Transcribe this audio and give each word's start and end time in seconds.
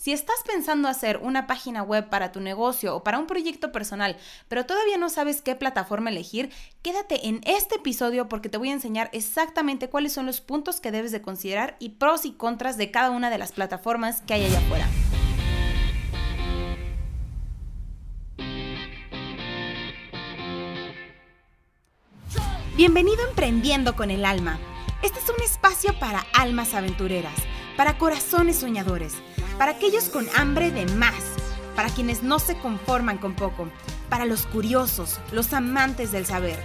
Si 0.00 0.12
estás 0.12 0.36
pensando 0.46 0.88
hacer 0.88 1.18
una 1.18 1.46
página 1.46 1.82
web 1.82 2.08
para 2.08 2.32
tu 2.32 2.40
negocio 2.40 2.96
o 2.96 3.04
para 3.04 3.18
un 3.18 3.26
proyecto 3.26 3.70
personal, 3.70 4.16
pero 4.48 4.64
todavía 4.64 4.96
no 4.96 5.10
sabes 5.10 5.42
qué 5.42 5.54
plataforma 5.56 6.08
elegir, 6.08 6.50
quédate 6.80 7.28
en 7.28 7.42
este 7.44 7.74
episodio 7.74 8.26
porque 8.26 8.48
te 8.48 8.56
voy 8.56 8.70
a 8.70 8.72
enseñar 8.72 9.10
exactamente 9.12 9.90
cuáles 9.90 10.14
son 10.14 10.24
los 10.24 10.40
puntos 10.40 10.80
que 10.80 10.90
debes 10.90 11.12
de 11.12 11.20
considerar 11.20 11.76
y 11.80 11.90
pros 11.90 12.24
y 12.24 12.32
contras 12.32 12.78
de 12.78 12.90
cada 12.90 13.10
una 13.10 13.28
de 13.28 13.36
las 13.36 13.52
plataformas 13.52 14.22
que 14.22 14.32
hay 14.32 14.46
allá 14.46 14.60
afuera. 14.60 14.88
Bienvenido 22.74 23.22
a 23.22 23.28
Emprendiendo 23.28 23.94
con 23.96 24.10
el 24.10 24.24
Alma. 24.24 24.58
Este 25.02 25.18
es 25.18 25.28
un 25.28 25.44
espacio 25.44 25.92
para 25.98 26.24
almas 26.32 26.72
aventureras, 26.72 27.36
para 27.76 27.98
corazones 27.98 28.56
soñadores 28.56 29.12
para 29.60 29.72
aquellos 29.72 30.04
con 30.08 30.26
hambre 30.38 30.70
de 30.70 30.86
más, 30.94 31.22
para 31.76 31.90
quienes 31.90 32.22
no 32.22 32.38
se 32.38 32.56
conforman 32.56 33.18
con 33.18 33.34
poco, 33.34 33.68
para 34.08 34.24
los 34.24 34.46
curiosos, 34.46 35.20
los 35.32 35.52
amantes 35.52 36.12
del 36.12 36.24
saber, 36.24 36.58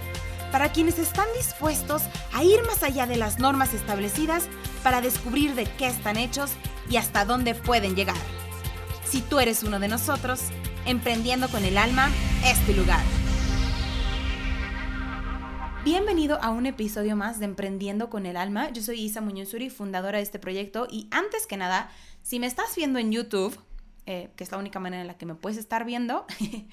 para 0.50 0.72
quienes 0.72 0.98
están 0.98 1.26
dispuestos 1.36 2.04
a 2.32 2.42
ir 2.42 2.62
más 2.64 2.82
allá 2.82 3.06
de 3.06 3.16
las 3.16 3.38
normas 3.38 3.74
establecidas 3.74 4.48
para 4.82 5.02
descubrir 5.02 5.54
de 5.54 5.66
qué 5.76 5.88
están 5.88 6.16
hechos 6.16 6.52
y 6.88 6.96
hasta 6.96 7.26
dónde 7.26 7.54
pueden 7.54 7.96
llegar. 7.96 8.16
Si 9.04 9.20
tú 9.20 9.40
eres 9.40 9.62
uno 9.62 9.78
de 9.78 9.88
nosotros, 9.88 10.44
Emprendiendo 10.86 11.48
con 11.48 11.64
el 11.64 11.78
Alma 11.78 12.08
es 12.44 12.64
tu 12.64 12.72
lugar. 12.72 13.02
Bienvenido 15.86 16.42
a 16.42 16.50
un 16.50 16.66
episodio 16.66 17.14
más 17.14 17.38
de 17.38 17.44
Emprendiendo 17.44 18.10
con 18.10 18.26
el 18.26 18.36
Alma. 18.36 18.70
Yo 18.72 18.82
soy 18.82 19.00
Isa 19.00 19.20
Muñozuri, 19.20 19.70
fundadora 19.70 20.18
de 20.18 20.24
este 20.24 20.40
proyecto 20.40 20.88
y 20.90 21.06
antes 21.12 21.46
que 21.46 21.56
nada, 21.56 21.92
si 22.22 22.40
me 22.40 22.48
estás 22.48 22.74
viendo 22.74 22.98
en 22.98 23.12
YouTube, 23.12 23.56
eh, 24.04 24.30
que 24.34 24.42
es 24.42 24.50
la 24.50 24.58
única 24.58 24.80
manera 24.80 25.02
en 25.02 25.06
la 25.06 25.16
que 25.16 25.26
me 25.26 25.36
puedes 25.36 25.56
estar 25.56 25.84
viendo. 25.84 26.26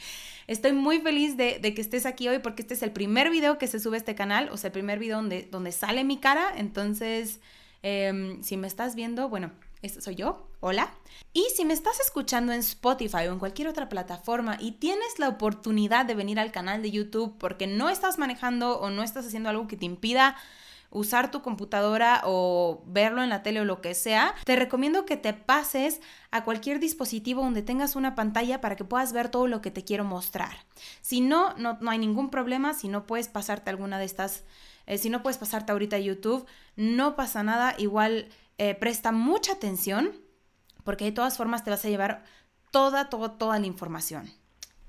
Estoy 0.47 0.73
muy 0.73 1.00
feliz 1.00 1.38
de, 1.38 1.61
que 1.61 1.80
estés 1.80 2.08
aquí 2.08 2.28
hoy 2.28 2.39
porque 2.39 2.64
este 2.64 2.73
es 2.73 2.81
el 2.81 2.92
primer 2.92 3.30
video 3.30 3.59
que 3.59 3.67
se 3.67 3.80
sube 3.80 3.97
a 3.97 4.00
este 4.00 4.16
canal, 4.16 4.50
o 4.52 4.58
sea, 4.58 4.70
el 4.70 4.73
primer 4.73 4.97
video 4.97 5.17
donde, 5.17 5.44
donde 5.44 5.72
sale 5.72 6.03
mi 6.03 6.17
cara. 6.17 6.52
Entonces, 6.58 7.39
em, 7.83 8.42
si 8.42 8.58
me 8.58 8.66
estás 8.66 8.95
viendo, 8.95 9.30
bueno, 9.30 9.52
este 9.84 10.02
soy 10.02 10.16
yo, 10.16 10.48
hola. 10.62 10.92
Y 11.34 11.45
si 11.56 11.66
me 11.66 11.73
estás 11.73 12.00
escuchando 12.00 12.53
en 12.53 12.59
Spotify 12.59 13.28
o 13.28 13.34
en 13.34 13.39
cualquier 13.39 13.67
otra 13.67 13.89
plataforma 13.89 14.58
y 14.59 14.72
tienes 14.73 15.20
la 15.20 15.30
oportunidad 15.30 16.06
de 16.06 16.16
venir 16.16 16.39
al 16.39 16.52
canal 16.52 16.81
de 16.81 16.89
YouTube 16.89 17.36
porque 17.38 17.67
no 17.67 17.89
estás 17.89 18.17
manejando 18.17 18.80
o 18.80 18.89
no 18.89 19.04
estás 19.04 19.28
haciendo 19.28 19.50
algo 19.50 19.67
que 19.67 19.78
te 19.78 19.86
impida 19.86 20.36
usar 20.94 21.31
tu 21.31 21.42
computadora 21.42 22.22
o 22.23 22.84
verlo 22.86 23.23
en 23.23 23.30
la 23.30 23.42
tele 23.42 23.61
o 23.61 23.66
lo 23.66 23.81
que 23.81 23.95
sea, 23.95 24.36
te 24.45 24.56
recomiendo 24.56 25.06
que 25.06 25.17
te 25.17 25.34
pases 25.34 26.00
a 26.30 26.44
cualquier 26.44 26.80
dispositivo 26.80 27.42
donde 27.42 27.64
tengas 27.64 27.95
una 27.95 28.14
pantalla 28.14 28.61
para 28.61 28.76
que 28.76 28.86
puedas 28.86 29.11
ver 29.11 29.30
todo 29.30 29.48
lo 29.48 29.59
que 29.59 29.72
te 29.72 29.84
quiero 29.84 30.04
mostrar. 30.04 30.56
Si 31.02 31.20
no, 31.20 31.56
no, 31.58 31.80
hay 31.89 31.98
ningún 31.98 32.30
problema, 32.30 32.76
si 32.76 32.89
no 32.89 33.08
puedes 33.08 33.28
pasarte 33.28 33.72
alguna 33.72 33.98
de 33.98 34.06
estas, 34.06 34.44
eh, 34.86 35.00
si 35.00 35.09
no 35.09 35.23
puedes 35.23 35.39
pasarte 35.39 35.72
ahorita 35.72 35.95
a 35.95 36.00
YouTube, 36.00 36.45
no 36.76 37.16
pasa 37.16 37.42
nada, 37.42 37.73
igual 37.80 38.30
eh, 38.57 38.75
presta 38.75 39.11
mucha 39.11 39.53
atención 39.53 40.23
porque 40.83 41.05
de 41.05 41.11
todas 41.11 41.37
formas 41.37 41.63
te 41.63 41.69
vas 41.69 41.83
a 41.85 41.89
llevar 41.89 42.23
toda, 42.71 43.09
toda, 43.09 43.37
toda 43.37 43.59
la 43.59 43.67
información. 43.67 44.31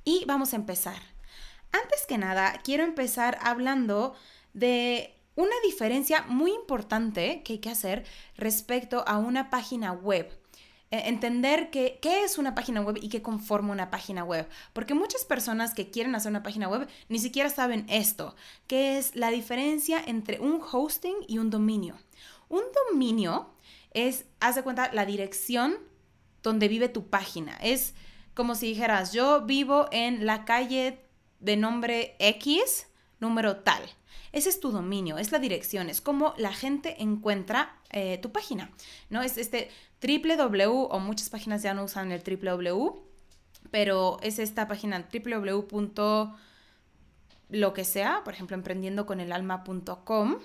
Y 0.04 0.24
vamos 0.26 0.52
a 0.52 0.56
empezar. 0.56 1.00
Antes 1.72 2.06
que 2.06 2.18
nada, 2.18 2.60
quiero 2.62 2.84
empezar 2.84 3.38
hablando 3.42 4.14
de 4.52 5.18
una 5.34 5.54
diferencia 5.64 6.22
muy 6.28 6.52
importante 6.52 7.42
que 7.42 7.54
hay 7.54 7.58
que 7.58 7.70
hacer 7.70 8.04
respecto 8.36 9.04
a 9.06 9.18
una 9.18 9.50
página 9.50 9.92
web. 9.92 10.30
E, 10.90 11.08
entender 11.08 11.70
qué 11.70 11.98
es 12.02 12.38
una 12.38 12.54
página 12.54 12.80
web 12.80 12.98
y 13.00 13.08
qué 13.08 13.22
conforma 13.22 13.72
una 13.72 13.90
página 13.90 14.24
web. 14.24 14.48
Porque 14.72 14.94
muchas 14.94 15.24
personas 15.24 15.74
que 15.74 15.90
quieren 15.90 16.14
hacer 16.14 16.30
una 16.30 16.42
página 16.42 16.68
web 16.68 16.88
ni 17.08 17.18
siquiera 17.18 17.50
saben 17.50 17.86
esto, 17.88 18.36
que 18.66 18.98
es 18.98 19.16
la 19.16 19.30
diferencia 19.30 20.02
entre 20.06 20.38
un 20.38 20.60
hosting 20.60 21.16
y 21.26 21.38
un 21.38 21.50
dominio. 21.50 21.96
Un 22.48 22.62
dominio 22.90 23.53
es, 23.94 24.26
haz 24.40 24.56
de 24.56 24.62
cuenta, 24.62 24.92
la 24.92 25.06
dirección 25.06 25.78
donde 26.42 26.68
vive 26.68 26.88
tu 26.88 27.08
página. 27.08 27.56
Es 27.62 27.94
como 28.34 28.54
si 28.54 28.66
dijeras, 28.66 29.12
yo 29.12 29.42
vivo 29.42 29.86
en 29.92 30.26
la 30.26 30.44
calle 30.44 31.00
de 31.40 31.56
nombre 31.56 32.16
X, 32.18 32.88
número 33.20 33.56
tal. 33.58 33.82
Ese 34.32 34.48
es 34.48 34.58
tu 34.58 34.72
dominio, 34.72 35.16
es 35.18 35.30
la 35.30 35.38
dirección, 35.38 35.88
es 35.88 36.00
como 36.00 36.34
la 36.36 36.52
gente 36.52 37.02
encuentra 37.02 37.80
eh, 37.90 38.18
tu 38.18 38.32
página, 38.32 38.72
¿no? 39.08 39.22
Es 39.22 39.38
este 39.38 39.70
www, 40.02 40.88
o 40.90 40.98
muchas 40.98 41.30
páginas 41.30 41.62
ya 41.62 41.72
no 41.72 41.84
usan 41.84 42.10
el 42.10 42.20
www, 42.20 43.00
pero 43.70 44.18
es 44.22 44.40
esta 44.40 44.66
página 44.66 45.08
www. 45.12 46.34
lo 47.50 47.72
que 47.72 47.84
sea, 47.84 48.22
por 48.24 48.34
ejemplo, 48.34 48.56
emprendiendoconelalma.com. 48.56 50.40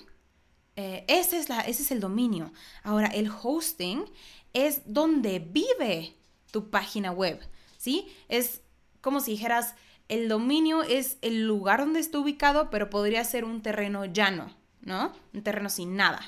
Eh, 0.82 1.04
ese, 1.10 1.38
es 1.38 1.50
la, 1.50 1.60
ese 1.60 1.82
es 1.82 1.92
el 1.92 2.00
dominio. 2.00 2.54
Ahora, 2.84 3.08
el 3.08 3.30
hosting 3.30 4.06
es 4.54 4.82
donde 4.86 5.40
vive 5.40 6.16
tu 6.52 6.70
página 6.70 7.12
web, 7.12 7.38
¿sí? 7.78 8.08
Es 8.30 8.62
como 9.02 9.20
si 9.20 9.32
dijeras, 9.32 9.76
el 10.08 10.30
dominio 10.30 10.84
es 10.84 11.18
el 11.22 11.46
lugar 11.46 11.82
donde 11.82 12.00
está 12.00 12.18
ubicado, 12.18 12.70
pero 12.70 12.90
podría 12.90 13.26
ser 13.26 13.44
un 13.44 13.62
terreno 13.62 14.06
llano, 14.06 14.56
¿no? 14.80 15.12
Un 15.34 15.44
terreno 15.44 15.68
sin 15.68 15.98
nada. 15.98 16.22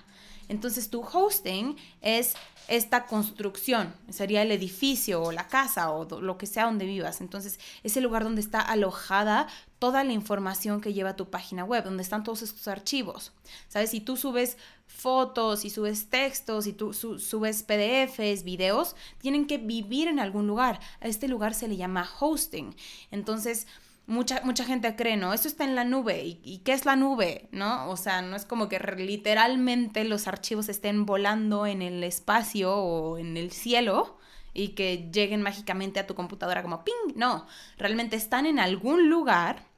Entonces 0.49 0.89
tu 0.89 0.99
hosting 1.01 1.77
es 2.01 2.33
esta 2.67 3.05
construcción, 3.05 3.95
sería 4.09 4.41
el 4.41 4.51
edificio 4.51 5.23
o 5.23 5.31
la 5.31 5.47
casa 5.47 5.91
o 5.91 6.19
lo 6.19 6.37
que 6.37 6.45
sea 6.45 6.65
donde 6.65 6.85
vivas. 6.85 7.21
Entonces 7.21 7.57
es 7.83 7.95
el 7.95 8.03
lugar 8.03 8.25
donde 8.25 8.41
está 8.41 8.59
alojada 8.59 9.47
toda 9.81 10.03
la 10.03 10.13
información 10.13 10.79
que 10.79 10.93
lleva 10.93 11.15
tu 11.15 11.31
página 11.31 11.63
web, 11.63 11.83
donde 11.83 12.03
están 12.03 12.23
todos 12.23 12.43
estos 12.43 12.67
archivos. 12.67 13.33
¿Sabes? 13.67 13.89
Si 13.89 13.99
tú 13.99 14.15
subes 14.15 14.59
fotos, 14.85 15.65
y 15.65 15.71
subes 15.71 16.07
textos, 16.07 16.67
y 16.67 16.73
tú 16.73 16.93
subes 16.93 17.63
PDFs, 17.63 18.43
videos, 18.43 18.95
tienen 19.17 19.47
que 19.47 19.57
vivir 19.57 20.07
en 20.07 20.19
algún 20.19 20.45
lugar. 20.45 20.79
A 20.99 21.07
este 21.07 21.27
lugar 21.27 21.55
se 21.55 21.67
le 21.67 21.77
llama 21.77 22.07
hosting. 22.19 22.75
Entonces, 23.09 23.65
mucha, 24.05 24.41
mucha 24.43 24.65
gente 24.65 24.95
cree, 24.95 25.17
¿no? 25.17 25.33
Esto 25.33 25.47
está 25.47 25.63
en 25.63 25.73
la 25.73 25.83
nube. 25.83 26.25
¿Y, 26.25 26.39
¿Y, 26.43 26.59
qué 26.59 26.73
es 26.73 26.85
la 26.85 26.95
nube? 26.95 27.49
¿No? 27.51 27.89
O 27.89 27.97
sea, 27.97 28.21
no 28.21 28.35
es 28.35 28.45
como 28.45 28.69
que 28.69 28.77
literalmente 28.77 30.03
los 30.03 30.27
archivos 30.27 30.69
estén 30.69 31.07
volando 31.07 31.65
en 31.65 31.81
el 31.81 32.03
espacio 32.03 32.71
o 32.75 33.17
en 33.17 33.35
el 33.35 33.51
cielo 33.51 34.19
y 34.53 34.69
que 34.69 35.09
lleguen 35.11 35.41
mágicamente 35.41 35.99
a 35.99 36.05
tu 36.05 36.13
computadora 36.13 36.61
como 36.61 36.83
ping. 36.83 37.15
No, 37.15 37.47
realmente 37.79 38.15
están 38.15 38.45
en 38.45 38.59
algún 38.59 39.09
lugar 39.09 39.70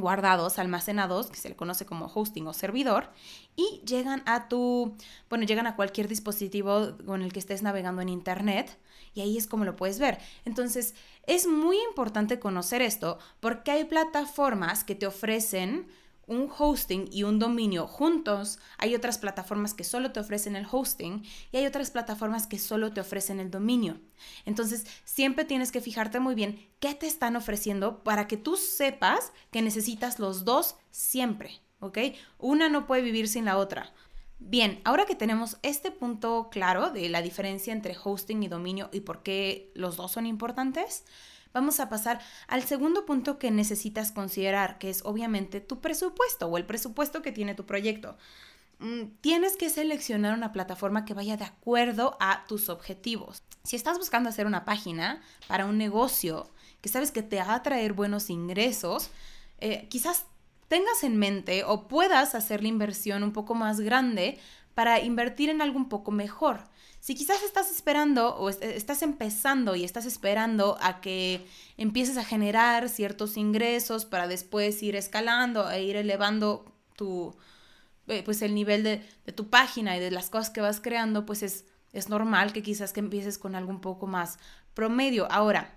guardados, 0.00 0.58
almacenados, 0.58 1.30
que 1.30 1.36
se 1.36 1.48
le 1.48 1.56
conoce 1.56 1.86
como 1.86 2.10
hosting 2.12 2.46
o 2.46 2.52
servidor, 2.52 3.10
y 3.56 3.82
llegan 3.86 4.22
a 4.26 4.48
tu, 4.48 4.96
bueno, 5.28 5.44
llegan 5.44 5.66
a 5.66 5.76
cualquier 5.76 6.08
dispositivo 6.08 6.96
con 7.06 7.22
el 7.22 7.32
que 7.32 7.38
estés 7.38 7.62
navegando 7.62 8.02
en 8.02 8.08
Internet, 8.08 8.78
y 9.14 9.20
ahí 9.20 9.36
es 9.36 9.46
como 9.46 9.64
lo 9.64 9.76
puedes 9.76 9.98
ver. 9.98 10.18
Entonces, 10.44 10.94
es 11.26 11.46
muy 11.46 11.76
importante 11.88 12.38
conocer 12.38 12.82
esto 12.82 13.18
porque 13.40 13.70
hay 13.70 13.84
plataformas 13.84 14.84
que 14.84 14.94
te 14.94 15.06
ofrecen 15.06 15.88
un 16.30 16.48
hosting 16.56 17.08
y 17.10 17.24
un 17.24 17.40
dominio 17.40 17.88
juntos, 17.88 18.60
hay 18.78 18.94
otras 18.94 19.18
plataformas 19.18 19.74
que 19.74 19.82
solo 19.82 20.12
te 20.12 20.20
ofrecen 20.20 20.54
el 20.54 20.66
hosting 20.70 21.24
y 21.50 21.56
hay 21.56 21.66
otras 21.66 21.90
plataformas 21.90 22.46
que 22.46 22.58
solo 22.58 22.92
te 22.92 23.00
ofrecen 23.00 23.40
el 23.40 23.50
dominio. 23.50 24.00
Entonces, 24.46 24.86
siempre 25.04 25.44
tienes 25.44 25.72
que 25.72 25.80
fijarte 25.80 26.20
muy 26.20 26.36
bien 26.36 26.70
qué 26.78 26.94
te 26.94 27.08
están 27.08 27.34
ofreciendo 27.34 28.04
para 28.04 28.28
que 28.28 28.36
tú 28.36 28.56
sepas 28.56 29.32
que 29.50 29.60
necesitas 29.60 30.20
los 30.20 30.44
dos 30.44 30.76
siempre, 30.92 31.60
¿ok? 31.80 31.98
Una 32.38 32.68
no 32.68 32.86
puede 32.86 33.02
vivir 33.02 33.26
sin 33.26 33.44
la 33.44 33.58
otra. 33.58 33.92
Bien, 34.38 34.80
ahora 34.84 35.06
que 35.06 35.16
tenemos 35.16 35.58
este 35.62 35.90
punto 35.90 36.48
claro 36.50 36.90
de 36.90 37.08
la 37.08 37.22
diferencia 37.22 37.72
entre 37.72 37.96
hosting 38.02 38.44
y 38.44 38.48
dominio 38.48 38.88
y 38.92 39.00
por 39.00 39.24
qué 39.24 39.72
los 39.74 39.96
dos 39.96 40.12
son 40.12 40.26
importantes, 40.26 41.04
vamos 41.52 41.80
a 41.80 41.88
pasar 41.88 42.20
al 42.46 42.62
segundo 42.64 43.06
punto 43.06 43.38
que 43.38 43.50
necesitas 43.50 44.12
considerar, 44.12 44.78
que 44.78 44.90
es 44.90 45.02
obviamente 45.04 45.60
tu 45.60 45.80
presupuesto 45.80 46.46
o 46.46 46.56
el 46.56 46.66
presupuesto 46.66 47.22
que 47.22 47.32
tiene 47.32 47.54
tu 47.54 47.66
proyecto. 47.66 48.16
Mm, 48.78 49.12
tienes 49.20 49.56
que 49.56 49.68
seleccionar 49.68 50.34
una 50.34 50.52
plataforma 50.52 51.04
que 51.04 51.14
vaya 51.14 51.36
de 51.36 51.44
acuerdo 51.44 52.16
a 52.18 52.44
tus 52.46 52.68
objetivos. 52.68 53.42
Si 53.62 53.76
estás 53.76 53.98
buscando 53.98 54.30
hacer 54.30 54.46
una 54.46 54.64
página 54.64 55.20
para 55.48 55.66
un 55.66 55.76
negocio 55.76 56.48
que 56.80 56.88
sabes 56.88 57.10
que 57.10 57.22
te 57.22 57.36
va 57.36 57.54
a 57.54 57.62
traer 57.62 57.92
buenos 57.92 58.30
ingresos, 58.30 59.10
eh, 59.58 59.86
quizás 59.90 60.24
tengas 60.68 61.04
en 61.04 61.18
mente 61.18 61.64
o 61.64 61.88
puedas 61.88 62.34
hacer 62.34 62.62
la 62.62 62.68
inversión 62.68 63.22
un 63.22 63.32
poco 63.32 63.54
más 63.54 63.80
grande 63.80 64.38
para 64.74 65.00
invertir 65.00 65.50
en 65.50 65.60
algo 65.60 65.76
un 65.76 65.88
poco 65.88 66.10
mejor. 66.10 66.60
Si 67.00 67.14
quizás 67.14 67.42
estás 67.42 67.70
esperando 67.70 68.36
o 68.36 68.50
estás 68.50 69.00
empezando 69.00 69.74
y 69.74 69.84
estás 69.84 70.04
esperando 70.04 70.76
a 70.82 71.00
que 71.00 71.46
empieces 71.78 72.18
a 72.18 72.24
generar 72.24 72.90
ciertos 72.90 73.38
ingresos 73.38 74.04
para 74.04 74.28
después 74.28 74.82
ir 74.82 74.96
escalando 74.96 75.70
e 75.70 75.82
ir 75.82 75.96
elevando 75.96 76.70
tu, 76.96 77.34
eh, 78.06 78.22
pues 78.22 78.42
el 78.42 78.54
nivel 78.54 78.82
de, 78.82 78.98
tu 79.34 79.48
página 79.48 79.96
y 79.96 80.00
de 80.00 80.10
las 80.10 80.28
cosas 80.28 80.50
que 80.50 80.60
vas 80.60 80.80
creando, 80.80 81.24
pues 81.24 81.42
es 81.42 81.64
Es 81.92 82.08
normal 82.08 82.52
que 82.52 82.62
quizás 82.62 82.92
que 82.92 83.00
empieces 83.00 83.38
con 83.38 83.54
algo 83.54 83.70
un 83.70 83.80
poco 83.80 84.06
más 84.06 84.38
promedio. 84.74 85.26
Ahora, 85.30 85.76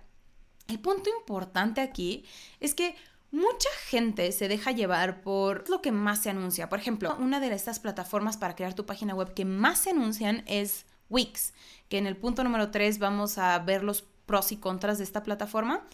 el 0.68 0.78
punto 0.78 1.10
importante 1.18 1.80
aquí 1.80 2.24
es 2.60 2.74
que 2.74 2.94
mucha 3.32 3.68
gente 3.88 4.30
se 4.30 4.46
deja 4.46 4.70
llevar 4.70 5.22
por 5.22 5.68
lo 5.68 5.80
que 5.82 5.90
más 5.90 6.20
se 6.22 6.30
anuncia. 6.30 6.68
Por 6.68 6.78
ejemplo, 6.78 7.16
una 7.18 7.40
de 7.40 7.52
estas 7.52 7.80
plataformas 7.80 8.36
para 8.36 8.54
crear 8.54 8.74
tu 8.74 8.86
página 8.86 9.14
web 9.14 9.34
que 9.34 9.44
más 9.44 9.78
se 9.80 9.90
anuncian 9.90 10.44
es 10.46 10.86
Wix, 11.10 11.54
que 11.88 11.98
en 11.98 12.06
el 12.06 12.16
punto 12.16 12.44
número 12.44 12.70
3 12.70 12.98
vamos 12.98 13.38
a 13.38 13.58
ver 13.58 13.82
los 13.82 14.02
pros 14.26 14.52
y 14.52 14.56
contras 14.56 14.98
de 14.98 15.04
esta 15.04 15.22
plataforma. 15.22 15.86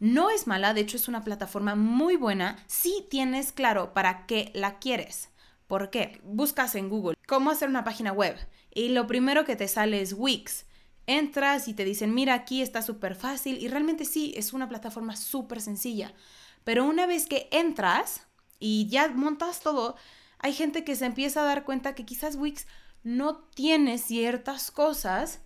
No 0.00 0.30
es 0.30 0.46
mala, 0.46 0.74
de 0.74 0.80
hecho 0.80 0.96
es 0.96 1.08
una 1.08 1.24
plataforma 1.24 1.74
muy 1.74 2.16
buena 2.16 2.56
si 2.66 3.06
tienes 3.10 3.52
claro 3.52 3.92
para 3.92 4.26
qué 4.26 4.50
la 4.54 4.78
quieres. 4.78 5.28
¿Por 5.66 5.90
qué? 5.90 6.20
Buscas 6.24 6.74
en 6.74 6.88
Google 6.88 7.16
cómo 7.26 7.50
hacer 7.50 7.68
una 7.68 7.84
página 7.84 8.12
web 8.12 8.36
y 8.74 8.88
lo 8.88 9.06
primero 9.06 9.44
que 9.44 9.56
te 9.56 9.68
sale 9.68 10.00
es 10.00 10.14
Wix. 10.14 10.66
Entras 11.06 11.68
y 11.68 11.74
te 11.74 11.84
dicen, 11.84 12.14
mira, 12.14 12.34
aquí 12.34 12.62
está 12.62 12.82
súper 12.82 13.14
fácil 13.14 13.58
y 13.62 13.68
realmente 13.68 14.04
sí, 14.04 14.32
es 14.36 14.52
una 14.52 14.68
plataforma 14.68 15.16
súper 15.16 15.60
sencilla. 15.60 16.12
Pero 16.64 16.84
una 16.84 17.06
vez 17.06 17.26
que 17.26 17.48
entras 17.52 18.26
y 18.58 18.88
ya 18.88 19.08
montas 19.08 19.60
todo, 19.60 19.96
hay 20.38 20.52
gente 20.54 20.84
que 20.84 20.96
se 20.96 21.06
empieza 21.06 21.42
a 21.42 21.46
dar 21.46 21.64
cuenta 21.64 21.94
que 21.94 22.04
quizás 22.04 22.36
Wix 22.36 22.66
no 23.02 23.38
tiene 23.38 23.98
ciertas 23.98 24.70
cosas 24.70 25.40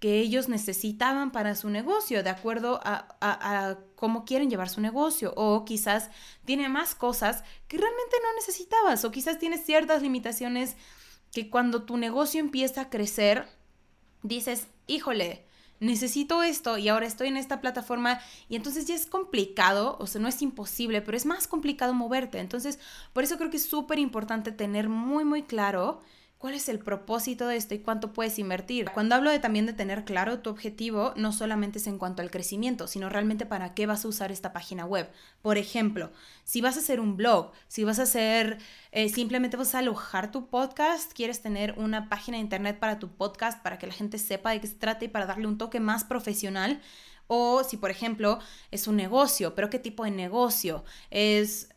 que 0.00 0.20
ellos 0.20 0.48
necesitaban 0.48 1.32
para 1.32 1.56
su 1.56 1.70
negocio, 1.70 2.22
de 2.22 2.30
acuerdo 2.30 2.80
a, 2.84 3.78
cómo 3.96 4.24
quieren 4.24 4.48
llevar 4.48 4.68
su 4.68 4.80
negocio. 4.80 5.32
O 5.36 5.64
quizás 5.64 6.10
tiene 6.44 6.68
más 6.68 6.94
cosas 6.94 7.42
que 7.66 7.78
realmente 7.78 8.16
no 8.22 8.34
necesitabas. 8.36 9.04
O 9.04 9.10
quizás 9.10 9.38
tienes 9.38 9.64
ciertas 9.64 10.02
limitaciones 10.02 10.76
que 11.32 11.50
cuando 11.50 11.82
tu 11.82 11.96
negocio 11.96 12.40
empieza 12.40 12.82
a 12.82 12.90
crecer, 12.90 13.48
dices, 14.22 14.68
híjole, 14.86 15.44
necesito 15.80 16.42
esto 16.42 16.78
y 16.78 16.88
ahora 16.88 17.06
estoy 17.06 17.28
en 17.28 17.36
esta 17.36 17.60
plataforma 17.60 18.20
y 18.48 18.56
entonces 18.56 18.86
ya 18.86 18.94
es 18.94 19.06
complicado, 19.06 19.96
o 20.00 20.06
sea, 20.06 20.20
no 20.20 20.28
es 20.28 20.42
imposible, 20.42 21.02
pero 21.02 21.16
es 21.16 21.26
más 21.26 21.48
complicado 21.48 21.92
moverte. 21.92 22.38
Entonces, 22.38 22.78
por 23.12 23.24
eso 23.24 23.36
creo 23.36 23.50
que 23.50 23.56
es 23.56 23.68
súper 23.68 23.98
importante 23.98 24.52
tener 24.52 24.88
muy, 24.88 25.24
muy 25.24 25.42
claro 25.42 26.00
¿Cuál 26.38 26.54
es 26.54 26.68
el 26.68 26.78
propósito 26.78 27.48
de 27.48 27.56
esto 27.56 27.74
y 27.74 27.80
cuánto 27.80 28.12
puedes 28.12 28.38
invertir? 28.38 28.88
Cuando 28.94 29.16
hablo 29.16 29.32
de 29.32 29.40
también 29.40 29.66
de 29.66 29.72
tener 29.72 30.04
claro 30.04 30.38
tu 30.38 30.50
objetivo, 30.50 31.12
no 31.16 31.32
solamente 31.32 31.78
es 31.80 31.88
en 31.88 31.98
cuanto 31.98 32.22
al 32.22 32.30
crecimiento, 32.30 32.86
sino 32.86 33.08
realmente 33.08 33.44
para 33.44 33.74
qué 33.74 33.86
vas 33.86 34.04
a 34.04 34.08
usar 34.08 34.30
esta 34.30 34.52
página 34.52 34.84
web. 34.86 35.10
Por 35.42 35.58
ejemplo, 35.58 36.12
si 36.44 36.60
vas 36.60 36.76
a 36.76 36.78
hacer 36.78 37.00
un 37.00 37.16
blog, 37.16 37.50
si 37.66 37.82
vas 37.82 37.98
a 37.98 38.04
hacer, 38.04 38.58
eh, 38.92 39.08
simplemente 39.08 39.56
vas 39.56 39.74
a 39.74 39.80
alojar 39.80 40.30
tu 40.30 40.46
podcast, 40.46 41.12
quieres 41.12 41.42
tener 41.42 41.74
una 41.76 42.08
página 42.08 42.36
de 42.36 42.44
internet 42.44 42.78
para 42.78 43.00
tu 43.00 43.08
podcast, 43.08 43.60
para 43.60 43.78
que 43.78 43.88
la 43.88 43.92
gente 43.92 44.16
sepa 44.18 44.52
de 44.52 44.60
qué 44.60 44.68
se 44.68 44.76
trata 44.76 45.06
y 45.06 45.08
para 45.08 45.26
darle 45.26 45.48
un 45.48 45.58
toque 45.58 45.80
más 45.80 46.04
profesional. 46.04 46.80
O 47.26 47.64
si, 47.64 47.76
por 47.76 47.90
ejemplo, 47.90 48.38
es 48.70 48.86
un 48.86 48.94
negocio, 48.94 49.56
pero 49.56 49.70
¿qué 49.70 49.80
tipo 49.80 50.04
de 50.04 50.12
negocio? 50.12 50.84
Es 51.10 51.68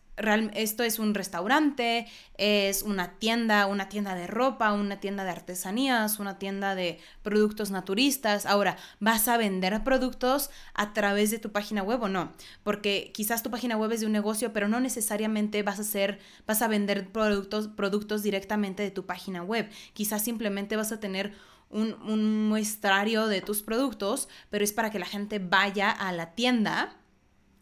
esto 0.54 0.84
es 0.84 1.00
un 1.00 1.13
restaurante, 1.13 2.08
es 2.38 2.84
una 2.84 3.18
tienda, 3.18 3.66
una 3.66 3.90
tienda 3.90 4.13
de 4.13 4.28
ropa, 4.28 4.74
una 4.74 5.00
tienda 5.00 5.24
de 5.24 5.31
artesanías, 5.31 6.19
una 6.19 6.38
tienda 6.38 6.75
de 6.75 7.00
productos 7.24 7.72
naturistas. 7.72 8.46
Ahora, 8.46 8.78
¿vas 9.00 9.28
a 9.28 9.38
vender 9.38 9.84
productos 9.84 10.50
a 10.74 10.94
través 10.94 11.31
de 11.31 11.40
tu 11.40 11.52
página 11.52 11.81
web 11.81 12.04
o 12.04 12.10
no? 12.10 12.31
Porque 12.63 13.12
quizás 13.13 13.42
tu 13.42 13.50
página 13.50 13.78
web 13.78 13.92
es 13.92 14.02
de 14.02 14.06
un 14.06 14.12
negocio, 14.12 14.54
pero 14.54 14.68
no 14.68 14.80
necesariamente 14.80 15.63
vas 15.63 15.80
a 15.80 15.84
hacer, 15.84 16.19
vas 16.46 16.62
a 16.62 16.68
vender 16.68 17.10
productos, 17.10 17.68
productos 17.68 18.22
directamente 18.22 18.84
de 18.84 18.92
tu 18.92 19.06
página 19.06 19.44
web. 19.44 19.69
Quizás 19.94 20.24
simplemente 20.24 20.75
vas 20.75 20.92
a 20.92 21.00
tener 21.00 21.34
un, 21.69 21.94
un 22.04 22.50
muestrario 22.50 23.28
de 23.28 23.42
tus 23.42 23.64
productos, 23.64 24.28
pero 24.50 24.64
es 24.64 24.74
para 24.74 24.92
que 24.92 25.00
la 25.00 25.06
gente 25.06 25.40
vaya 25.40 25.90
a 25.90 26.12
la 26.12 26.36
tienda 26.36 27.00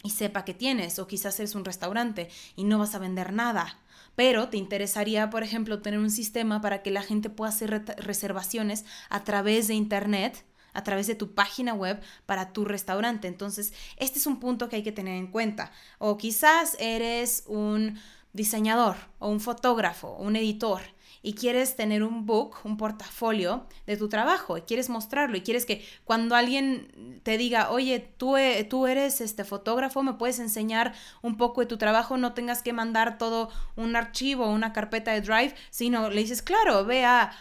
y 0.03 0.11
sepa 0.11 0.45
que 0.45 0.53
tienes, 0.53 0.99
o 0.99 1.07
quizás 1.07 1.39
eres 1.39 1.55
un 1.55 1.65
restaurante 1.65 2.29
y 2.55 2.63
no 2.63 2.79
vas 2.79 2.95
a 2.95 2.99
vender 2.99 3.33
nada. 3.33 3.79
Pero 4.15 4.49
te 4.49 4.57
interesaría, 4.57 5.29
por 5.29 5.43
ejemplo, 5.43 5.81
tener 5.81 5.99
un 5.99 6.11
sistema 6.11 6.61
para 6.61 6.81
que 6.81 6.91
la 6.91 7.03
gente 7.03 7.29
pueda 7.29 7.49
hacer 7.49 7.83
reservaciones 7.97 8.85
a 9.09 9.23
través 9.23 9.67
de 9.67 9.75
Internet, 9.75 10.45
a 10.73 10.83
través 10.83 11.07
de 11.07 11.15
tu 11.15 11.33
página 11.33 11.73
web 11.73 12.01
para 12.25 12.53
tu 12.53 12.65
restaurante. 12.65 13.27
Entonces, 13.27 13.73
este 13.97 14.19
es 14.19 14.27
un 14.27 14.39
punto 14.39 14.69
que 14.69 14.77
hay 14.77 14.83
que 14.83 14.91
tener 14.91 15.15
en 15.15 15.27
cuenta. 15.27 15.71
O 15.97 16.17
quizás 16.17 16.75
eres 16.79 17.43
un 17.47 17.99
diseñador 18.33 18.97
o 19.19 19.29
un 19.29 19.39
fotógrafo, 19.39 20.15
un 20.17 20.35
editor 20.35 20.81
y 21.21 21.33
quieres 21.33 21.75
tener 21.75 22.01
un 22.03 22.25
book, 22.25 22.55
un 22.63 22.77
portafolio 22.77 23.65
de 23.85 23.97
tu 23.97 24.07
trabajo 24.07 24.57
y 24.57 24.61
quieres 24.61 24.87
mostrarlo 24.89 25.35
y 25.37 25.41
quieres 25.41 25.65
que 25.65 25.85
cuando 26.05 26.35
alguien 26.35 27.19
te 27.23 27.37
diga, 27.37 27.71
oye, 27.71 27.99
tú, 27.99 28.37
e, 28.37 28.63
tú 28.63 28.87
eres 28.87 29.19
este 29.21 29.43
fotógrafo, 29.43 30.01
me 30.03 30.13
puedes 30.13 30.39
enseñar 30.39 30.93
un 31.21 31.37
poco 31.37 31.61
de 31.61 31.67
tu 31.67 31.77
trabajo, 31.77 32.17
no 32.17 32.33
tengas 32.33 32.63
que 32.63 32.73
mandar 32.73 33.17
todo 33.17 33.49
un 33.75 33.95
archivo 33.95 34.49
una 34.49 34.73
carpeta 34.73 35.11
de 35.11 35.21
Drive, 35.21 35.55
sino 35.69 36.09
le 36.09 36.21
dices, 36.21 36.41
claro, 36.41 36.85
ve 36.85 37.05
a 37.05 37.31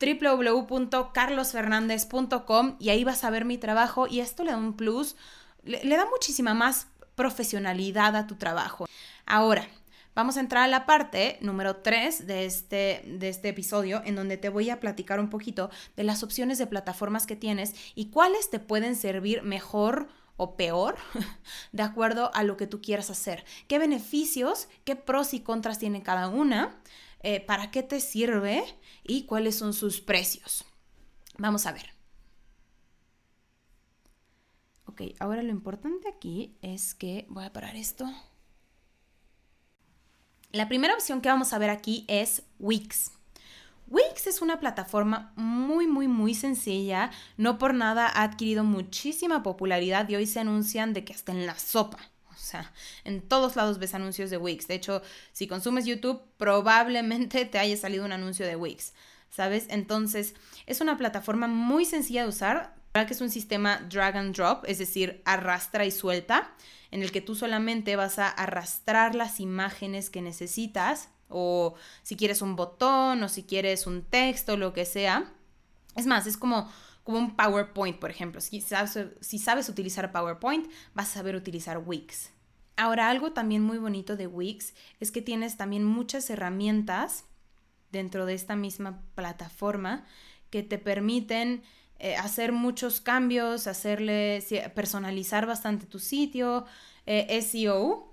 www.carlosfernandez.com 0.00 2.76
y 2.78 2.90
ahí 2.90 3.04
vas 3.04 3.24
a 3.24 3.30
ver 3.30 3.44
mi 3.44 3.58
trabajo 3.58 4.08
y 4.08 4.20
esto 4.20 4.44
le 4.44 4.50
da 4.50 4.56
un 4.58 4.74
plus, 4.74 5.16
le 5.62 5.96
da 5.96 6.06
muchísima 6.10 6.52
más 6.52 6.88
profesionalidad 7.14 8.16
a 8.16 8.26
tu 8.26 8.34
trabajo. 8.34 8.86
Ahora, 9.26 9.66
Vamos 10.14 10.36
a 10.36 10.40
entrar 10.40 10.62
a 10.62 10.68
la 10.68 10.86
parte 10.86 11.38
número 11.40 11.76
3 11.76 12.26
de 12.26 12.44
este, 12.44 13.02
de 13.04 13.28
este 13.28 13.48
episodio, 13.48 14.00
en 14.04 14.14
donde 14.14 14.36
te 14.36 14.48
voy 14.48 14.70
a 14.70 14.78
platicar 14.78 15.18
un 15.18 15.28
poquito 15.28 15.70
de 15.96 16.04
las 16.04 16.22
opciones 16.22 16.58
de 16.58 16.68
plataformas 16.68 17.26
que 17.26 17.34
tienes 17.34 17.74
y 17.96 18.10
cuáles 18.10 18.48
te 18.48 18.60
pueden 18.60 18.94
servir 18.94 19.42
mejor 19.42 20.08
o 20.36 20.56
peor 20.56 20.96
de 21.72 21.82
acuerdo 21.82 22.30
a 22.34 22.44
lo 22.44 22.56
que 22.56 22.68
tú 22.68 22.80
quieras 22.80 23.10
hacer. 23.10 23.44
¿Qué 23.66 23.78
beneficios, 23.78 24.68
qué 24.84 24.94
pros 24.94 25.34
y 25.34 25.40
contras 25.40 25.80
tiene 25.80 26.02
cada 26.04 26.28
una? 26.28 26.80
Eh, 27.20 27.40
¿Para 27.40 27.72
qué 27.72 27.82
te 27.82 28.00
sirve? 28.00 28.64
Y 29.02 29.24
cuáles 29.24 29.56
son 29.56 29.72
sus 29.72 30.00
precios. 30.00 30.64
Vamos 31.38 31.66
a 31.66 31.72
ver. 31.72 31.92
Ok, 34.86 35.02
ahora 35.18 35.42
lo 35.42 35.50
importante 35.50 36.08
aquí 36.08 36.56
es 36.62 36.94
que 36.94 37.26
voy 37.28 37.44
a 37.44 37.52
parar 37.52 37.74
esto. 37.74 38.06
La 40.54 40.68
primera 40.68 40.94
opción 40.94 41.20
que 41.20 41.28
vamos 41.28 41.52
a 41.52 41.58
ver 41.58 41.68
aquí 41.68 42.04
es 42.06 42.44
Wix. 42.60 43.10
Wix 43.88 44.28
es 44.28 44.40
una 44.40 44.60
plataforma 44.60 45.32
muy, 45.34 45.88
muy, 45.88 46.06
muy 46.06 46.32
sencilla. 46.32 47.10
No 47.36 47.58
por 47.58 47.74
nada 47.74 48.06
ha 48.06 48.22
adquirido 48.22 48.62
muchísima 48.62 49.42
popularidad 49.42 50.08
y 50.08 50.14
hoy 50.14 50.26
se 50.28 50.38
anuncian 50.38 50.92
de 50.92 51.04
que 51.04 51.12
hasta 51.12 51.32
en 51.32 51.44
la 51.44 51.58
sopa. 51.58 51.98
O 52.30 52.36
sea, 52.36 52.72
en 53.02 53.20
todos 53.20 53.56
lados 53.56 53.80
ves 53.80 53.94
anuncios 53.94 54.30
de 54.30 54.36
Wix. 54.36 54.68
De 54.68 54.76
hecho, 54.76 55.02
si 55.32 55.48
consumes 55.48 55.86
YouTube, 55.86 56.22
probablemente 56.36 57.46
te 57.46 57.58
haya 57.58 57.76
salido 57.76 58.04
un 58.04 58.12
anuncio 58.12 58.46
de 58.46 58.54
Wix. 58.54 58.92
¿Sabes? 59.30 59.66
Entonces, 59.70 60.34
es 60.66 60.80
una 60.80 60.96
plataforma 60.96 61.48
muy 61.48 61.84
sencilla 61.84 62.22
de 62.22 62.28
usar. 62.28 62.76
Que 62.94 63.12
es 63.12 63.20
un 63.20 63.30
sistema 63.30 63.80
drag 63.90 64.16
and 64.16 64.36
drop, 64.36 64.64
es 64.68 64.78
decir, 64.78 65.20
arrastra 65.24 65.84
y 65.84 65.90
suelta 65.90 66.54
en 66.92 67.02
el 67.02 67.10
que 67.10 67.20
tú 67.20 67.34
solamente 67.34 67.96
vas 67.96 68.20
a 68.20 68.28
arrastrar 68.28 69.16
las 69.16 69.40
imágenes 69.40 70.10
que 70.10 70.22
necesitas 70.22 71.08
o 71.28 71.74
si 72.04 72.14
quieres 72.14 72.40
un 72.40 72.54
botón 72.54 73.20
o 73.24 73.28
si 73.28 73.42
quieres 73.42 73.88
un 73.88 74.02
texto, 74.02 74.56
lo 74.56 74.72
que 74.72 74.84
sea. 74.84 75.32
Es 75.96 76.06
más, 76.06 76.28
es 76.28 76.36
como, 76.36 76.70
como 77.02 77.18
un 77.18 77.34
PowerPoint, 77.34 77.98
por 77.98 78.12
ejemplo. 78.12 78.40
Si 78.40 78.60
sabes, 78.60 78.96
si 79.20 79.40
sabes 79.40 79.68
utilizar 79.68 80.12
PowerPoint, 80.12 80.70
vas 80.94 81.10
a 81.10 81.14
saber 81.14 81.34
utilizar 81.34 81.78
Wix. 81.78 82.30
Ahora, 82.76 83.10
algo 83.10 83.32
también 83.32 83.62
muy 83.62 83.78
bonito 83.78 84.16
de 84.16 84.28
Wix 84.28 84.72
es 85.00 85.10
que 85.10 85.20
tienes 85.20 85.56
también 85.56 85.84
muchas 85.84 86.30
herramientas 86.30 87.24
dentro 87.90 88.24
de 88.24 88.34
esta 88.34 88.54
misma 88.54 89.02
plataforma 89.16 90.04
que 90.50 90.62
te 90.62 90.78
permiten 90.78 91.64
eh, 91.98 92.16
hacer 92.16 92.52
muchos 92.52 93.00
cambios, 93.00 93.66
hacerle, 93.66 94.44
personalizar 94.74 95.46
bastante 95.46 95.86
tu 95.86 95.98
sitio, 95.98 96.66
eh, 97.06 97.40
SEO. 97.40 98.12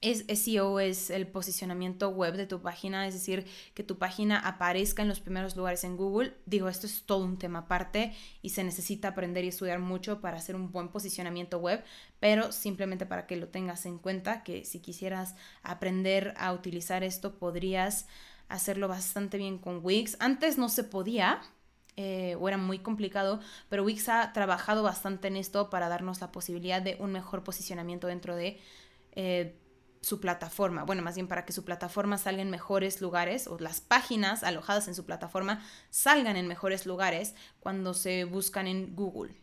Es, 0.00 0.24
SEO 0.26 0.80
es 0.80 1.10
el 1.10 1.28
posicionamiento 1.28 2.08
web 2.08 2.36
de 2.36 2.46
tu 2.46 2.60
página, 2.60 3.06
es 3.06 3.14
decir, 3.14 3.46
que 3.74 3.84
tu 3.84 3.98
página 3.98 4.40
aparezca 4.40 5.02
en 5.02 5.08
los 5.08 5.20
primeros 5.20 5.54
lugares 5.56 5.84
en 5.84 5.96
Google. 5.96 6.34
Digo, 6.44 6.68
esto 6.68 6.86
es 6.86 7.02
todo 7.02 7.24
un 7.24 7.38
tema 7.38 7.60
aparte 7.60 8.12
y 8.40 8.48
se 8.48 8.64
necesita 8.64 9.08
aprender 9.08 9.44
y 9.44 9.48
estudiar 9.48 9.78
mucho 9.78 10.20
para 10.20 10.38
hacer 10.38 10.56
un 10.56 10.72
buen 10.72 10.88
posicionamiento 10.88 11.58
web, 11.58 11.84
pero 12.18 12.50
simplemente 12.50 13.06
para 13.06 13.28
que 13.28 13.36
lo 13.36 13.48
tengas 13.48 13.86
en 13.86 13.98
cuenta, 13.98 14.42
que 14.42 14.64
si 14.64 14.80
quisieras 14.80 15.36
aprender 15.62 16.34
a 16.36 16.52
utilizar 16.52 17.04
esto, 17.04 17.38
podrías 17.38 18.06
hacerlo 18.48 18.88
bastante 18.88 19.38
bien 19.38 19.58
con 19.58 19.80
Wix. 19.84 20.16
Antes 20.18 20.58
no 20.58 20.68
se 20.68 20.82
podía, 20.82 21.42
eh, 21.96 22.36
o 22.40 22.48
era 22.48 22.56
muy 22.56 22.78
complicado, 22.78 23.40
pero 23.68 23.84
Wix 23.84 24.08
ha 24.08 24.32
trabajado 24.32 24.82
bastante 24.82 25.28
en 25.28 25.36
esto 25.36 25.70
para 25.70 25.88
darnos 25.88 26.20
la 26.20 26.32
posibilidad 26.32 26.80
de 26.80 26.96
un 27.00 27.12
mejor 27.12 27.44
posicionamiento 27.44 28.06
dentro 28.06 28.34
de, 28.34 28.58
eh, 29.12 29.58
su 30.02 30.20
plataforma, 30.20 30.82
bueno, 30.82 31.00
más 31.00 31.14
bien 31.14 31.28
para 31.28 31.44
que 31.44 31.52
su 31.52 31.64
plataforma 31.64 32.18
salga 32.18 32.42
en 32.42 32.50
mejores 32.50 33.00
lugares 33.00 33.46
o 33.46 33.56
las 33.58 33.80
páginas 33.80 34.42
alojadas 34.42 34.88
en 34.88 34.96
su 34.96 35.06
plataforma 35.06 35.64
salgan 35.90 36.36
en 36.36 36.48
mejores 36.48 36.86
lugares 36.86 37.34
cuando 37.60 37.94
se 37.94 38.24
buscan 38.24 38.66
en 38.66 38.96
Google. 38.96 39.36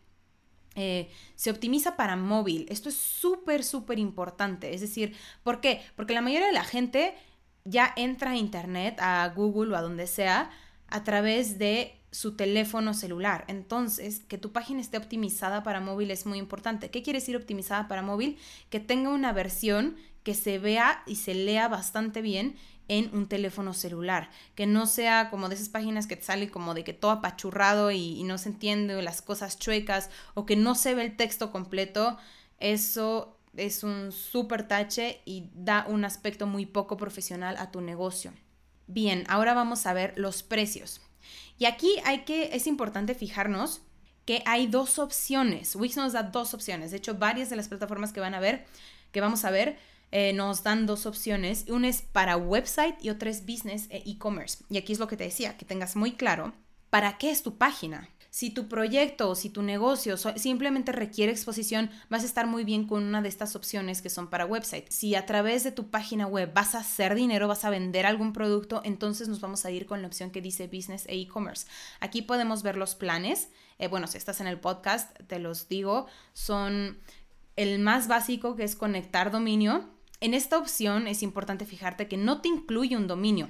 Eh, 0.76 1.10
se 1.34 1.50
optimiza 1.50 1.96
para 1.96 2.14
móvil. 2.14 2.66
Esto 2.68 2.90
es 2.90 2.96
súper, 2.96 3.64
súper 3.64 3.98
importante. 3.98 4.74
Es 4.74 4.82
decir, 4.82 5.16
¿por 5.42 5.60
qué? 5.60 5.82
Porque 5.96 6.14
la 6.14 6.20
mayoría 6.20 6.46
de 6.46 6.52
la 6.52 6.64
gente 6.64 7.14
ya 7.64 7.92
entra 7.96 8.32
a 8.32 8.36
Internet, 8.36 8.98
a 9.00 9.26
Google 9.34 9.74
o 9.74 9.76
a 9.76 9.82
donde 9.82 10.06
sea, 10.06 10.50
a 10.88 11.02
través 11.04 11.58
de 11.58 11.99
su 12.10 12.36
teléfono 12.36 12.94
celular. 12.94 13.44
Entonces, 13.48 14.20
que 14.20 14.38
tu 14.38 14.52
página 14.52 14.80
esté 14.80 14.96
optimizada 14.96 15.62
para 15.62 15.80
móvil 15.80 16.10
es 16.10 16.26
muy 16.26 16.38
importante. 16.38 16.90
¿Qué 16.90 17.02
quiere 17.02 17.20
decir 17.20 17.36
optimizada 17.36 17.88
para 17.88 18.02
móvil? 18.02 18.38
Que 18.68 18.80
tenga 18.80 19.10
una 19.10 19.32
versión 19.32 19.96
que 20.22 20.34
se 20.34 20.58
vea 20.58 21.02
y 21.06 21.16
se 21.16 21.34
lea 21.34 21.68
bastante 21.68 22.20
bien 22.22 22.56
en 22.88 23.14
un 23.14 23.28
teléfono 23.28 23.72
celular, 23.72 24.30
que 24.56 24.66
no 24.66 24.84
sea 24.86 25.30
como 25.30 25.48
de 25.48 25.54
esas 25.54 25.68
páginas 25.68 26.08
que 26.08 26.16
te 26.16 26.24
sale 26.24 26.50
como 26.50 26.74
de 26.74 26.82
que 26.82 26.92
todo 26.92 27.12
apachurrado 27.12 27.92
y, 27.92 28.20
no 28.24 28.36
se 28.36 28.48
entiende, 28.48 29.00
las 29.00 29.22
cosas 29.22 29.60
chuecas, 29.60 30.10
o 30.34 30.44
que 30.44 30.56
no 30.56 30.74
se 30.74 30.96
ve 30.96 31.04
el 31.04 31.16
texto 31.16 31.52
completo, 31.52 32.18
eso 32.58 33.38
es 33.56 33.84
un 33.84 34.10
súper 34.10 34.66
tache 34.66 35.20
y 35.24 35.50
da 35.54 35.86
un 35.88 36.04
aspecto 36.04 36.48
muy 36.48 36.66
poco 36.66 36.96
profesional 36.96 37.56
a 37.58 37.70
tu 37.70 37.80
negocio. 37.80 38.32
Bien, 38.88 39.24
ahora 39.28 39.54
vamos 39.54 39.86
a 39.86 39.92
ver 39.92 40.14
los 40.16 40.42
precios. 40.42 41.00
Y 41.60 41.66
aquí 41.66 41.98
hay 42.04 42.20
que, 42.20 42.56
es 42.56 42.66
importante 42.66 43.14
fijarnos 43.14 43.82
que 44.24 44.42
hay 44.46 44.66
dos 44.66 44.98
opciones. 44.98 45.76
Wix 45.76 45.94
nos 45.94 46.14
da 46.14 46.22
dos 46.22 46.54
opciones. 46.54 46.90
De 46.90 46.96
hecho, 46.96 47.16
varias 47.16 47.50
de 47.50 47.56
las 47.56 47.68
plataformas 47.68 48.14
que 48.14 48.20
van 48.20 48.32
a 48.32 48.40
ver, 48.40 48.64
que 49.12 49.20
vamos 49.20 49.44
a 49.44 49.50
ver, 49.50 49.76
eh, 50.10 50.32
nos 50.32 50.62
dan 50.62 50.86
dos 50.86 51.04
opciones. 51.04 51.66
Una 51.68 51.88
es 51.88 52.00
para 52.00 52.38
website 52.38 52.96
y 53.02 53.10
otra 53.10 53.28
es 53.28 53.44
business 53.44 53.88
e 53.90 54.02
e-commerce. 54.06 54.64
Y 54.70 54.78
aquí 54.78 54.94
es 54.94 54.98
lo 54.98 55.06
que 55.06 55.18
te 55.18 55.24
decía, 55.24 55.58
que 55.58 55.66
tengas 55.66 55.96
muy 55.96 56.12
claro 56.12 56.54
para 56.88 57.18
qué 57.18 57.30
es 57.30 57.42
tu 57.42 57.58
página. 57.58 58.08
Si 58.30 58.50
tu 58.50 58.68
proyecto 58.68 59.30
o 59.30 59.34
si 59.34 59.50
tu 59.50 59.62
negocio 59.62 60.16
simplemente 60.16 60.92
requiere 60.92 61.32
exposición, 61.32 61.90
vas 62.08 62.22
a 62.22 62.26
estar 62.26 62.46
muy 62.46 62.64
bien 62.64 62.86
con 62.86 63.02
una 63.02 63.22
de 63.22 63.28
estas 63.28 63.56
opciones 63.56 64.02
que 64.02 64.10
son 64.10 64.28
para 64.28 64.46
website. 64.46 64.88
Si 64.88 65.14
a 65.14 65.26
través 65.26 65.64
de 65.64 65.72
tu 65.72 65.90
página 65.90 66.26
web 66.26 66.52
vas 66.54 66.74
a 66.74 66.78
hacer 66.78 67.14
dinero, 67.14 67.48
vas 67.48 67.64
a 67.64 67.70
vender 67.70 68.06
algún 68.06 68.32
producto, 68.32 68.80
entonces 68.84 69.28
nos 69.28 69.40
vamos 69.40 69.64
a 69.64 69.70
ir 69.70 69.86
con 69.86 70.00
la 70.00 70.08
opción 70.08 70.30
que 70.30 70.40
dice 70.40 70.66
business 70.66 71.06
e 71.06 71.20
e-commerce. 71.20 71.66
Aquí 72.00 72.22
podemos 72.22 72.62
ver 72.62 72.76
los 72.76 72.94
planes. 72.94 73.48
Eh, 73.78 73.88
bueno, 73.88 74.06
si 74.06 74.18
estás 74.18 74.40
en 74.40 74.46
el 74.46 74.60
podcast, 74.60 75.18
te 75.26 75.38
los 75.38 75.68
digo, 75.68 76.06
son 76.32 76.98
el 77.56 77.78
más 77.78 78.08
básico 78.08 78.56
que 78.56 78.64
es 78.64 78.76
conectar 78.76 79.30
dominio 79.30 79.90
en 80.20 80.34
esta 80.34 80.58
opción 80.58 81.06
es 81.06 81.22
importante 81.22 81.64
fijarte 81.64 82.06
que 82.06 82.18
no 82.18 82.42
te 82.42 82.48
incluye 82.48 82.94
un 82.94 83.06
dominio, 83.06 83.48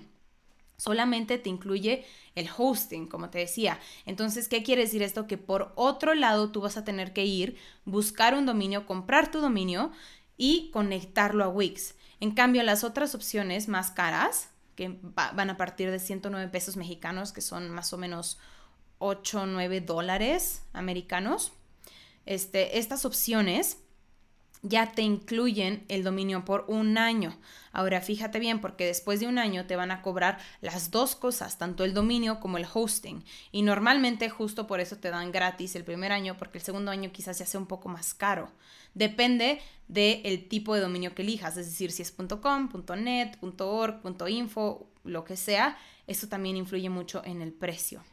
solamente 0.80 1.36
te 1.36 1.50
incluye 1.50 2.06
el 2.34 2.48
hosting, 2.56 3.06
como 3.06 3.28
te 3.28 3.38
decía. 3.38 3.78
Entonces, 4.06 4.48
¿qué 4.48 4.62
quiere 4.62 4.82
decir 4.82 5.02
esto? 5.02 5.26
Que 5.26 5.36
por 5.36 5.72
otro 5.76 6.14
lado 6.14 6.50
tú 6.50 6.62
vas 6.62 6.76
a 6.78 6.84
tener 6.84 7.12
que 7.12 7.26
ir, 7.26 7.56
buscar 7.84 8.34
un 8.34 8.46
dominio, 8.46 8.86
comprar 8.86 9.30
tu 9.30 9.40
dominio 9.40 9.92
y 10.38 10.70
conectarlo 10.72 11.44
a 11.44 11.48
Wix. 11.48 11.96
En 12.18 12.30
cambio, 12.32 12.62
las 12.62 12.82
otras 12.82 13.14
opciones 13.14 13.68
más 13.68 13.90
caras, 13.90 14.48
que 14.74 14.98
van 15.02 15.50
a 15.50 15.58
partir 15.58 15.90
de 15.90 15.98
109 15.98 16.50
pesos 16.50 16.78
mexicanos, 16.78 17.32
que 17.32 17.42
son 17.42 17.68
más 17.68 17.92
o 17.92 17.98
menos 17.98 18.38
8 18.98 19.42
o 19.42 19.46
9 19.46 19.82
dólares 19.82 20.62
americanos, 20.72 21.52
este, 22.24 22.78
estas 22.78 23.04
opciones 23.04 23.78
ya 24.62 24.92
te 24.92 25.02
incluyen 25.02 25.84
el 25.88 26.04
dominio 26.04 26.44
por 26.44 26.64
un 26.68 26.98
año. 26.98 27.38
Ahora 27.72 28.00
fíjate 28.00 28.38
bien 28.38 28.60
porque 28.60 28.84
después 28.84 29.20
de 29.20 29.26
un 29.26 29.38
año 29.38 29.66
te 29.66 29.76
van 29.76 29.90
a 29.90 30.02
cobrar 30.02 30.38
las 30.60 30.90
dos 30.90 31.16
cosas, 31.16 31.56
tanto 31.56 31.84
el 31.84 31.94
dominio 31.94 32.40
como 32.40 32.58
el 32.58 32.66
hosting. 32.72 33.24
Y 33.52 33.62
normalmente 33.62 34.28
justo 34.28 34.66
por 34.66 34.80
eso 34.80 34.96
te 34.96 35.10
dan 35.10 35.32
gratis 35.32 35.76
el 35.76 35.84
primer 35.84 36.12
año 36.12 36.36
porque 36.36 36.58
el 36.58 36.64
segundo 36.64 36.90
año 36.90 37.10
quizás 37.12 37.38
ya 37.38 37.46
sea 37.46 37.60
un 37.60 37.66
poco 37.66 37.88
más 37.88 38.12
caro. 38.12 38.50
Depende 38.94 39.62
del 39.88 40.48
tipo 40.48 40.74
de 40.74 40.80
dominio 40.80 41.14
que 41.14 41.22
elijas, 41.22 41.56
es 41.56 41.66
decir, 41.66 41.92
si 41.92 42.02
es 42.02 42.12
.com, 42.12 42.68
.net, 42.98 43.36
.org, 43.58 44.00
.info, 44.28 44.90
lo 45.04 45.24
que 45.24 45.36
sea, 45.36 45.78
eso 46.06 46.28
también 46.28 46.56
influye 46.56 46.90
mucho 46.90 47.22
en 47.24 47.40
el 47.40 47.52
precio. 47.52 48.04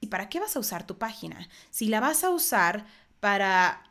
¿Y 0.00 0.06
para 0.08 0.28
qué 0.28 0.40
vas 0.40 0.56
a 0.56 0.60
usar 0.60 0.86
tu 0.86 0.98
página? 0.98 1.48
Si 1.70 1.86
la 1.88 2.00
vas 2.00 2.24
a 2.24 2.30
usar 2.30 2.86
para 3.20 3.87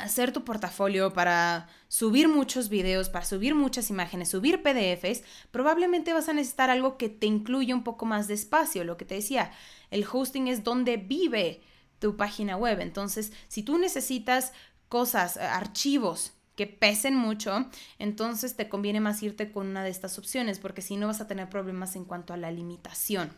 hacer 0.00 0.32
tu 0.32 0.44
portafolio, 0.44 1.12
para 1.12 1.68
subir 1.88 2.28
muchos 2.28 2.68
videos, 2.68 3.08
para 3.08 3.24
subir 3.24 3.54
muchas 3.54 3.90
imágenes, 3.90 4.28
subir 4.28 4.62
PDFs, 4.62 5.22
probablemente 5.50 6.12
vas 6.12 6.28
a 6.28 6.32
necesitar 6.32 6.70
algo 6.70 6.96
que 6.96 7.08
te 7.08 7.26
incluya 7.26 7.74
un 7.74 7.84
poco 7.84 8.06
más 8.06 8.28
de 8.28 8.34
espacio. 8.34 8.84
Lo 8.84 8.96
que 8.96 9.04
te 9.04 9.14
decía, 9.16 9.52
el 9.90 10.06
hosting 10.10 10.48
es 10.48 10.64
donde 10.64 10.96
vive 10.96 11.62
tu 11.98 12.16
página 12.16 12.56
web. 12.56 12.80
Entonces, 12.80 13.32
si 13.48 13.62
tú 13.62 13.78
necesitas 13.78 14.52
cosas, 14.88 15.36
eh, 15.36 15.40
archivos 15.40 16.32
que 16.56 16.66
pesen 16.66 17.14
mucho, 17.14 17.70
entonces 17.98 18.56
te 18.56 18.68
conviene 18.68 19.00
más 19.00 19.22
irte 19.22 19.50
con 19.50 19.68
una 19.68 19.84
de 19.84 19.90
estas 19.90 20.18
opciones, 20.18 20.58
porque 20.58 20.82
si 20.82 20.96
no 20.96 21.06
vas 21.06 21.20
a 21.20 21.26
tener 21.26 21.48
problemas 21.48 21.96
en 21.96 22.04
cuanto 22.04 22.34
a 22.34 22.36
la 22.36 22.50
limitación. 22.50 23.32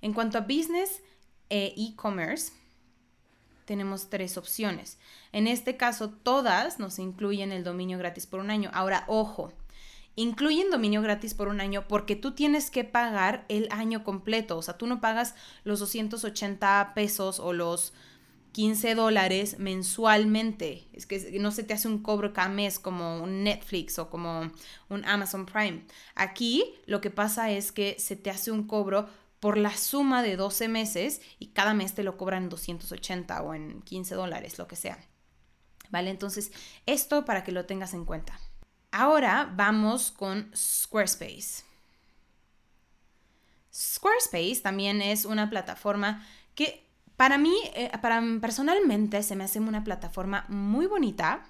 En 0.00 0.12
cuanto 0.12 0.38
a 0.38 0.42
business 0.42 1.02
e 1.50 1.74
e-commerce, 1.76 2.52
tenemos 3.68 4.08
tres 4.08 4.38
opciones. 4.38 4.98
En 5.30 5.46
este 5.46 5.76
caso, 5.76 6.08
todas 6.08 6.78
nos 6.78 6.98
incluyen 6.98 7.52
el 7.52 7.64
dominio 7.64 7.98
gratis 7.98 8.26
por 8.26 8.40
un 8.40 8.50
año. 8.50 8.70
Ahora, 8.72 9.04
ojo, 9.08 9.52
incluyen 10.16 10.70
dominio 10.70 11.02
gratis 11.02 11.34
por 11.34 11.48
un 11.48 11.60
año 11.60 11.86
porque 11.86 12.16
tú 12.16 12.32
tienes 12.32 12.70
que 12.70 12.84
pagar 12.84 13.44
el 13.50 13.68
año 13.70 14.04
completo. 14.04 14.56
O 14.56 14.62
sea, 14.62 14.78
tú 14.78 14.86
no 14.86 15.02
pagas 15.02 15.34
los 15.64 15.80
280 15.80 16.92
pesos 16.94 17.40
o 17.40 17.52
los 17.52 17.92
15 18.52 18.94
dólares 18.94 19.58
mensualmente. 19.58 20.88
Es 20.94 21.04
que 21.04 21.38
no 21.38 21.50
se 21.50 21.62
te 21.62 21.74
hace 21.74 21.88
un 21.88 22.02
cobro 22.02 22.32
cada 22.32 22.48
mes 22.48 22.78
como 22.78 23.22
un 23.22 23.44
Netflix 23.44 23.98
o 23.98 24.08
como 24.08 24.50
un 24.88 25.04
Amazon 25.04 25.44
Prime. 25.44 25.84
Aquí 26.14 26.64
lo 26.86 27.02
que 27.02 27.10
pasa 27.10 27.50
es 27.50 27.70
que 27.70 27.96
se 27.98 28.16
te 28.16 28.30
hace 28.30 28.50
un 28.50 28.66
cobro 28.66 29.10
por 29.40 29.56
la 29.56 29.76
suma 29.76 30.22
de 30.22 30.36
12 30.36 30.68
meses 30.68 31.20
y 31.38 31.48
cada 31.48 31.74
mes 31.74 31.94
te 31.94 32.02
lo 32.02 32.16
cobran 32.16 32.44
en 32.44 32.48
280 32.48 33.42
o 33.42 33.54
en 33.54 33.82
15 33.82 34.14
dólares, 34.14 34.58
lo 34.58 34.66
que 34.66 34.76
sea. 34.76 34.98
¿Vale? 35.90 36.10
Entonces, 36.10 36.52
esto 36.86 37.24
para 37.24 37.44
que 37.44 37.52
lo 37.52 37.64
tengas 37.64 37.94
en 37.94 38.04
cuenta. 38.04 38.38
Ahora 38.90 39.52
vamos 39.54 40.10
con 40.10 40.50
Squarespace. 40.54 41.64
Squarespace 43.72 44.60
también 44.62 45.00
es 45.00 45.24
una 45.24 45.48
plataforma 45.48 46.26
que 46.54 46.88
para 47.16 47.38
mí, 47.38 47.54
eh, 47.74 47.90
para, 48.00 48.22
personalmente, 48.40 49.22
se 49.22 49.34
me 49.34 49.44
hace 49.44 49.60
una 49.60 49.84
plataforma 49.84 50.44
muy 50.48 50.86
bonita. 50.86 51.44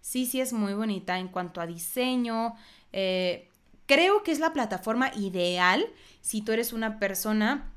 Sí, 0.00 0.26
sí 0.26 0.40
es 0.40 0.52
muy 0.52 0.74
bonita 0.74 1.18
en 1.18 1.28
cuanto 1.28 1.60
a 1.60 1.66
diseño. 1.66 2.54
Eh, 2.92 3.50
creo 3.86 4.22
que 4.22 4.32
es 4.32 4.38
la 4.38 4.52
plataforma 4.52 5.10
ideal 5.14 5.86
si 6.20 6.42
tú 6.42 6.52
eres 6.52 6.72
una 6.72 6.98
persona 6.98 7.72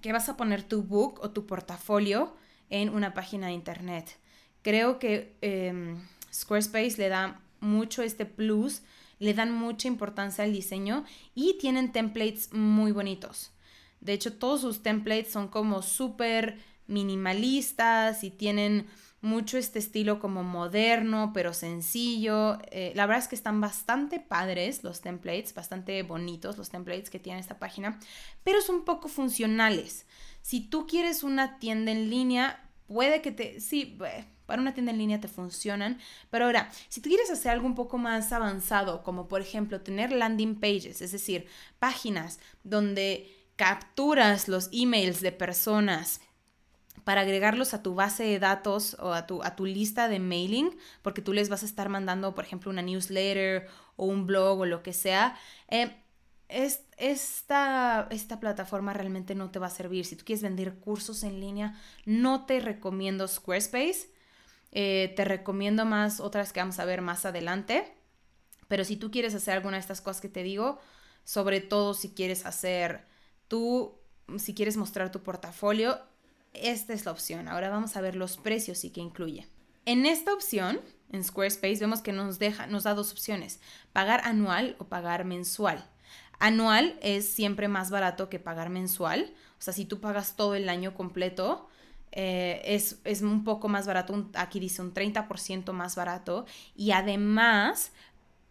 que 0.00 0.12
vas 0.12 0.28
a 0.28 0.36
poner 0.36 0.62
tu 0.62 0.82
book 0.82 1.20
o 1.22 1.30
tu 1.30 1.46
portafolio 1.46 2.34
en 2.70 2.88
una 2.88 3.12
página 3.12 3.48
de 3.48 3.52
internet. 3.52 4.18
Creo 4.62 4.98
que 4.98 5.36
em, 5.40 6.00
Squarespace 6.32 6.96
le 6.98 7.08
da 7.08 7.40
mucho 7.60 8.02
este 8.02 8.26
plus, 8.26 8.82
le 9.18 9.34
dan 9.34 9.52
mucha 9.52 9.88
importancia 9.88 10.44
al 10.44 10.52
diseño 10.52 11.04
y 11.34 11.58
tienen 11.58 11.92
templates 11.92 12.52
muy 12.52 12.92
bonitos. 12.92 13.52
De 14.00 14.14
hecho, 14.14 14.32
todos 14.32 14.62
sus 14.62 14.82
templates 14.82 15.32
son 15.32 15.48
como 15.48 15.82
súper 15.82 16.58
minimalistas 16.86 18.24
y 18.24 18.30
tienen 18.30 18.86
mucho 19.22 19.58
este 19.58 19.78
estilo 19.78 20.18
como 20.18 20.42
moderno, 20.42 21.32
pero 21.34 21.52
sencillo. 21.52 22.58
Eh, 22.70 22.92
la 22.94 23.06
verdad 23.06 23.22
es 23.22 23.28
que 23.28 23.34
están 23.36 23.60
bastante 23.60 24.18
padres 24.20 24.82
los 24.82 25.00
templates, 25.00 25.54
bastante 25.54 26.02
bonitos 26.02 26.56
los 26.56 26.70
templates 26.70 27.10
que 27.10 27.18
tiene 27.18 27.40
esta 27.40 27.58
página, 27.58 27.98
pero 28.44 28.62
son 28.62 28.84
poco 28.84 29.08
funcionales. 29.08 30.06
Si 30.42 30.60
tú 30.60 30.86
quieres 30.86 31.22
una 31.22 31.58
tienda 31.58 31.92
en 31.92 32.10
línea, 32.10 32.68
puede 32.86 33.20
que 33.20 33.32
te... 33.32 33.60
Sí, 33.60 33.98
para 34.46 34.62
una 34.62 34.74
tienda 34.74 34.90
en 34.90 34.98
línea 34.98 35.20
te 35.20 35.28
funcionan, 35.28 36.00
pero 36.28 36.46
ahora, 36.46 36.72
si 36.88 37.00
tú 37.00 37.08
quieres 37.08 37.30
hacer 37.30 37.52
algo 37.52 37.66
un 37.66 37.76
poco 37.76 37.98
más 37.98 38.32
avanzado, 38.32 39.04
como 39.04 39.28
por 39.28 39.40
ejemplo 39.40 39.80
tener 39.80 40.10
landing 40.10 40.58
pages, 40.58 41.00
es 41.02 41.12
decir, 41.12 41.46
páginas 41.78 42.40
donde 42.64 43.30
capturas 43.54 44.48
los 44.48 44.68
emails 44.72 45.20
de 45.20 45.30
personas, 45.30 46.20
para 47.10 47.22
agregarlos 47.22 47.74
a 47.74 47.82
tu 47.82 47.96
base 47.96 48.22
de 48.22 48.38
datos 48.38 48.96
o 49.00 49.12
a 49.12 49.26
tu, 49.26 49.42
a 49.42 49.56
tu 49.56 49.66
lista 49.66 50.06
de 50.06 50.20
mailing, 50.20 50.78
porque 51.02 51.22
tú 51.22 51.32
les 51.32 51.48
vas 51.48 51.64
a 51.64 51.66
estar 51.66 51.88
mandando, 51.88 52.36
por 52.36 52.44
ejemplo, 52.44 52.70
una 52.70 52.82
newsletter 52.82 53.66
o 53.96 54.04
un 54.04 54.28
blog 54.28 54.60
o 54.60 54.64
lo 54.64 54.84
que 54.84 54.92
sea. 54.92 55.36
Eh, 55.66 55.92
es, 56.48 56.84
esta, 56.98 58.06
esta 58.12 58.38
plataforma 58.38 58.92
realmente 58.92 59.34
no 59.34 59.50
te 59.50 59.58
va 59.58 59.66
a 59.66 59.70
servir. 59.70 60.06
Si 60.06 60.14
tú 60.14 60.24
quieres 60.24 60.44
vender 60.44 60.76
cursos 60.76 61.24
en 61.24 61.40
línea, 61.40 61.74
no 62.06 62.46
te 62.46 62.60
recomiendo 62.60 63.26
Squarespace. 63.26 64.12
Eh, 64.70 65.12
te 65.16 65.24
recomiendo 65.24 65.84
más 65.84 66.20
otras 66.20 66.52
que 66.52 66.60
vamos 66.60 66.78
a 66.78 66.84
ver 66.84 67.02
más 67.02 67.26
adelante. 67.26 67.92
Pero 68.68 68.84
si 68.84 68.94
tú 68.94 69.10
quieres 69.10 69.34
hacer 69.34 69.54
alguna 69.54 69.78
de 69.78 69.80
estas 69.80 70.00
cosas 70.00 70.22
que 70.22 70.28
te 70.28 70.44
digo, 70.44 70.78
sobre 71.24 71.60
todo 71.60 71.92
si 71.92 72.10
quieres 72.14 72.46
hacer 72.46 73.04
tú, 73.48 73.98
si 74.38 74.54
quieres 74.54 74.76
mostrar 74.76 75.10
tu 75.10 75.24
portafolio, 75.24 75.98
esta 76.52 76.92
es 76.92 77.04
la 77.04 77.12
opción. 77.12 77.48
Ahora 77.48 77.70
vamos 77.70 77.96
a 77.96 78.00
ver 78.00 78.16
los 78.16 78.36
precios 78.36 78.84
y 78.84 78.90
qué 78.90 79.00
incluye. 79.00 79.46
En 79.86 80.06
esta 80.06 80.32
opción, 80.32 80.80
en 81.10 81.24
Squarespace, 81.24 81.80
vemos 81.80 82.02
que 82.02 82.12
nos, 82.12 82.38
deja, 82.38 82.66
nos 82.66 82.84
da 82.84 82.94
dos 82.94 83.12
opciones, 83.12 83.60
pagar 83.92 84.20
anual 84.24 84.76
o 84.78 84.84
pagar 84.84 85.24
mensual. 85.24 85.84
Anual 86.38 86.98
es 87.02 87.28
siempre 87.28 87.68
más 87.68 87.90
barato 87.90 88.28
que 88.28 88.38
pagar 88.38 88.70
mensual. 88.70 89.32
O 89.58 89.62
sea, 89.62 89.74
si 89.74 89.84
tú 89.84 90.00
pagas 90.00 90.36
todo 90.36 90.54
el 90.54 90.68
año 90.68 90.94
completo, 90.94 91.68
eh, 92.12 92.62
es, 92.64 93.00
es, 93.04 93.22
un 93.22 93.44
poco 93.44 93.68
más 93.68 93.86
barato, 93.86 94.28
aquí 94.34 94.58
dice 94.58 94.82
un 94.82 94.92
30% 94.92 95.72
más 95.72 95.94
barato 95.94 96.44
y 96.74 96.90
además 96.90 97.92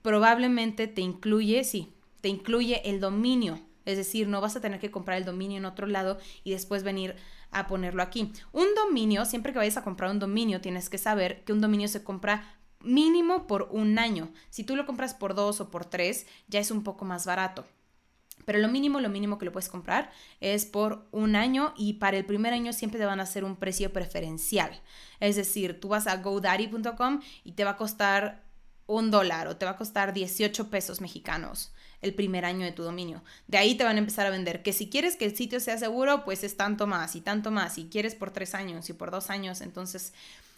probablemente 0.02 0.88
te 0.88 1.02
incluye, 1.02 1.64
sí, 1.64 1.94
te 2.22 2.30
incluye 2.30 2.90
el 2.90 3.00
dominio, 3.02 3.60
es 3.86 3.98
decir, 3.98 4.28
no 4.28 4.40
vas 4.40 4.56
a 4.56 4.62
tener 4.62 4.80
que 4.80 4.92
comprar 4.92 5.18
el 5.18 5.26
dominio 5.26 5.58
en 5.58 5.66
otro 5.66 5.88
lado 5.88 6.20
y 6.44 6.52
después 6.52 6.84
venir 6.84 7.16
a 7.52 7.68
ponerlo 7.68 8.04
aquí. 8.04 8.32
Un 8.52 8.68
dominio, 8.76 9.26
siempre 9.26 9.52
que 9.52 9.60
vayas 9.60 9.78
a 9.78 9.84
comprar 9.84 10.12
un 10.12 10.20
dominio, 10.20 10.62
tienes 10.62 10.90
que 10.90 10.98
saber 10.98 11.44
que 11.44 11.54
un 11.54 11.62
dominio 11.62 11.88
se 11.88 12.04
compra 12.04 12.60
mínimo 12.82 13.48
por 13.48 13.70
un 13.72 14.00
año. 14.00 14.32
Si 14.50 14.64
tú 14.64 14.76
lo 14.76 14.86
compras 14.86 15.14
por 15.14 15.36
dos 15.36 15.60
o 15.62 15.70
por 15.72 15.86
tres, 15.86 16.28
ya 16.48 16.60
es 16.60 16.72
un 16.72 16.84
poco 16.84 17.06
más 17.06 17.26
barato. 17.26 17.66
Pero 18.46 18.60
lo 18.60 18.70
mínimo, 18.70 19.00
lo 19.00 19.10
mínimo 19.10 19.38
que 19.38 19.46
lo 19.46 19.52
puedes 19.52 19.70
comprar 19.70 20.12
es 20.40 20.66
por 20.66 21.08
un 21.12 21.36
año 21.36 21.74
y 21.78 21.94
para 21.94 22.18
el 22.18 22.26
primer 22.26 22.54
año 22.54 22.74
siempre 22.74 23.00
te 23.00 23.06
van 23.06 23.20
a 23.20 23.24
hacer 23.24 23.44
un 23.44 23.58
precio 23.58 23.92
preferencial. 23.92 24.82
Es 25.20 25.36
decir, 25.36 25.80
tú 25.80 25.90
vas 25.90 26.08
a 26.08 26.18
godaddy.com 26.18 27.20
y 27.44 27.52
te 27.52 27.64
va 27.64 27.72
a 27.72 27.78
costar 27.78 28.44
un 28.88 29.12
dólar 29.12 29.48
o 29.48 29.58
te 29.58 29.66
va 29.66 29.72
a 29.72 29.78
costar 29.78 30.14
18 30.14 30.70
pesos 30.70 31.00
mexicanos 31.00 31.74
el 32.02 32.14
primer 32.14 32.46
año 32.46 32.66
de 32.66 32.72
tu 32.72 32.84
dominio. 32.84 33.24
De 33.48 33.58
ahí 33.58 33.76
te 33.76 33.84
van 33.84 33.98
a 33.98 34.00
empezar 34.00 34.26
a 34.26 34.30
vender 34.30 34.64
que 34.64 34.74
si 34.74 34.90
quieres 34.90 35.16
que 35.16 35.26
el 35.26 35.36
sitio 35.36 35.60
sea 35.60 35.78
seguro, 35.78 36.24
pues 36.26 36.44
es 36.44 36.56
tanto 36.58 36.88
más 36.88 37.16
y 37.16 37.22
tanto 37.22 37.52
más. 37.52 37.74
Si 37.74 37.86
quieres 37.86 38.16
por 38.16 38.32
tres 38.32 38.56
años 38.56 38.90
y 38.90 38.94
por 38.94 39.12
dos 39.12 39.30
años, 39.30 39.62
entonces 39.62 40.14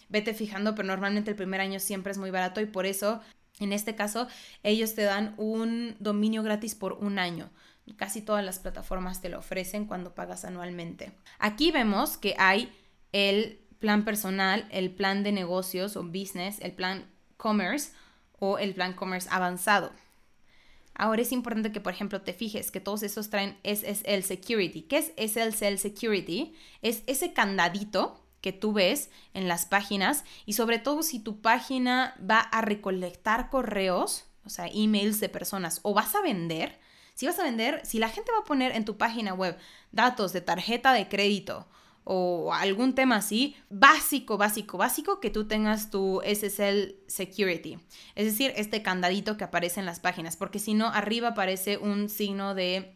vete 0.10 0.33
fijando, 0.33 0.75
pero 0.75 0.88
normalmente 0.88 1.31
el 1.31 1.38
primer 1.38 1.62
año 1.62 1.79
siempre 1.79 2.12
es 2.12 2.17
muy 2.17 2.31
barato 2.31 2.62
y 2.62 2.65
por 2.65 2.86
eso, 2.86 3.21
en 3.60 3.74
este 3.74 3.95
caso, 3.95 4.27
ellos 4.63 4.93
te 4.93 5.03
dan 5.03 5.33
un 5.38 5.95
dominio 6.00 6.43
gratis 6.43 6.75
por 6.75 6.93
un 6.93 7.17
año. 7.17 7.50
Casi 7.98 8.21
todas 8.21 8.45
las 8.45 8.60
plataformas 8.60 9.21
te 9.21 9.29
lo 9.29 9.39
ofrecen 9.39 9.86
cuando 9.86 10.13
pagas 10.13 10.45
anualmente. 10.45 11.12
Aquí 11.39 11.71
vemos 11.71 12.17
que 12.17 12.36
hay 12.38 12.71
el 13.12 13.60
plan 13.79 14.05
personal, 14.05 14.67
el 14.71 14.91
plan 14.91 15.24
de 15.24 15.31
negocios 15.31 15.98
o 15.98 16.03
business, 16.03 16.60
el 16.62 16.71
plan 16.71 17.05
commerce 17.38 17.91
o 18.39 18.60
el 18.60 18.74
plan 18.74 18.93
commerce 18.93 19.27
avanzado. 19.31 19.91
Ahora 21.01 21.24
es 21.24 21.31
importante 21.31 21.72
que, 21.72 21.81
por 21.81 21.93
ejemplo, 21.93 22.22
te 22.22 22.31
fijes 22.31 22.70
que 22.70 22.79
todos 22.79 23.01
esos 23.01 23.31
traen 23.31 23.58
SSL 23.63 24.22
Security. 24.22 24.84
¿Qué 24.84 25.00
es 25.00 25.13
SSL 25.17 25.79
Security? 25.79 26.53
Es 26.84 27.01
ese 27.08 27.34
candadito 27.34 28.24
que 28.39 28.53
tú 28.53 28.72
ves 28.72 29.10
en 29.34 29.48
las 29.48 29.65
páginas 29.65 30.25
y 30.46 30.53
sobre 30.53 30.77
todo 30.77 31.01
si 31.01 31.17
tu 31.17 31.41
página 31.41 32.15
va 32.22 32.38
a 32.38 32.62
recolectar 32.62 33.50
correos, 33.50 34.25
o 34.46 34.50
sea, 34.51 34.67
emails 34.72 35.20
de 35.20 35.29
personas 35.29 35.79
o 35.81 35.96
vas 35.96 36.13
a 36.13 36.22
vender, 36.22 36.79
si 37.15 37.25
vas 37.25 37.39
a 37.39 37.46
vender, 37.46 37.84
si 37.84 37.98
la 37.98 38.10
gente 38.10 38.31
va 38.31 38.41
a 38.41 38.46
poner 38.46 38.75
en 38.75 38.86
tu 38.86 38.98
página 38.98 39.34
web 39.34 39.58
datos 39.91 40.34
de 40.34 40.41
tarjeta 40.41 40.93
de 40.93 41.10
crédito 41.10 41.67
o 42.03 42.53
algún 42.53 42.96
tema 42.96 43.17
así, 43.17 43.55
básico, 43.70 44.38
básico, 44.38 44.77
básico, 44.77 45.20
que 45.20 45.29
tú 45.29 45.48
tengas 45.48 45.89
tu 45.89 46.22
SSL 46.25 46.96
Security. 47.08 47.77
Es 48.15 48.25
decir, 48.25 48.53
este 48.55 48.81
candadito 48.81 49.38
que 49.38 49.43
aparece 49.43 49.79
en 49.79 49.86
las 49.86 50.00
páginas, 50.00 50.38
porque 50.38 50.60
si 50.60 50.74
no, 50.74 50.88
arriba 50.88 51.29
aparece 51.29 51.77
un 51.77 52.10
signo 52.10 52.55
de 52.55 52.96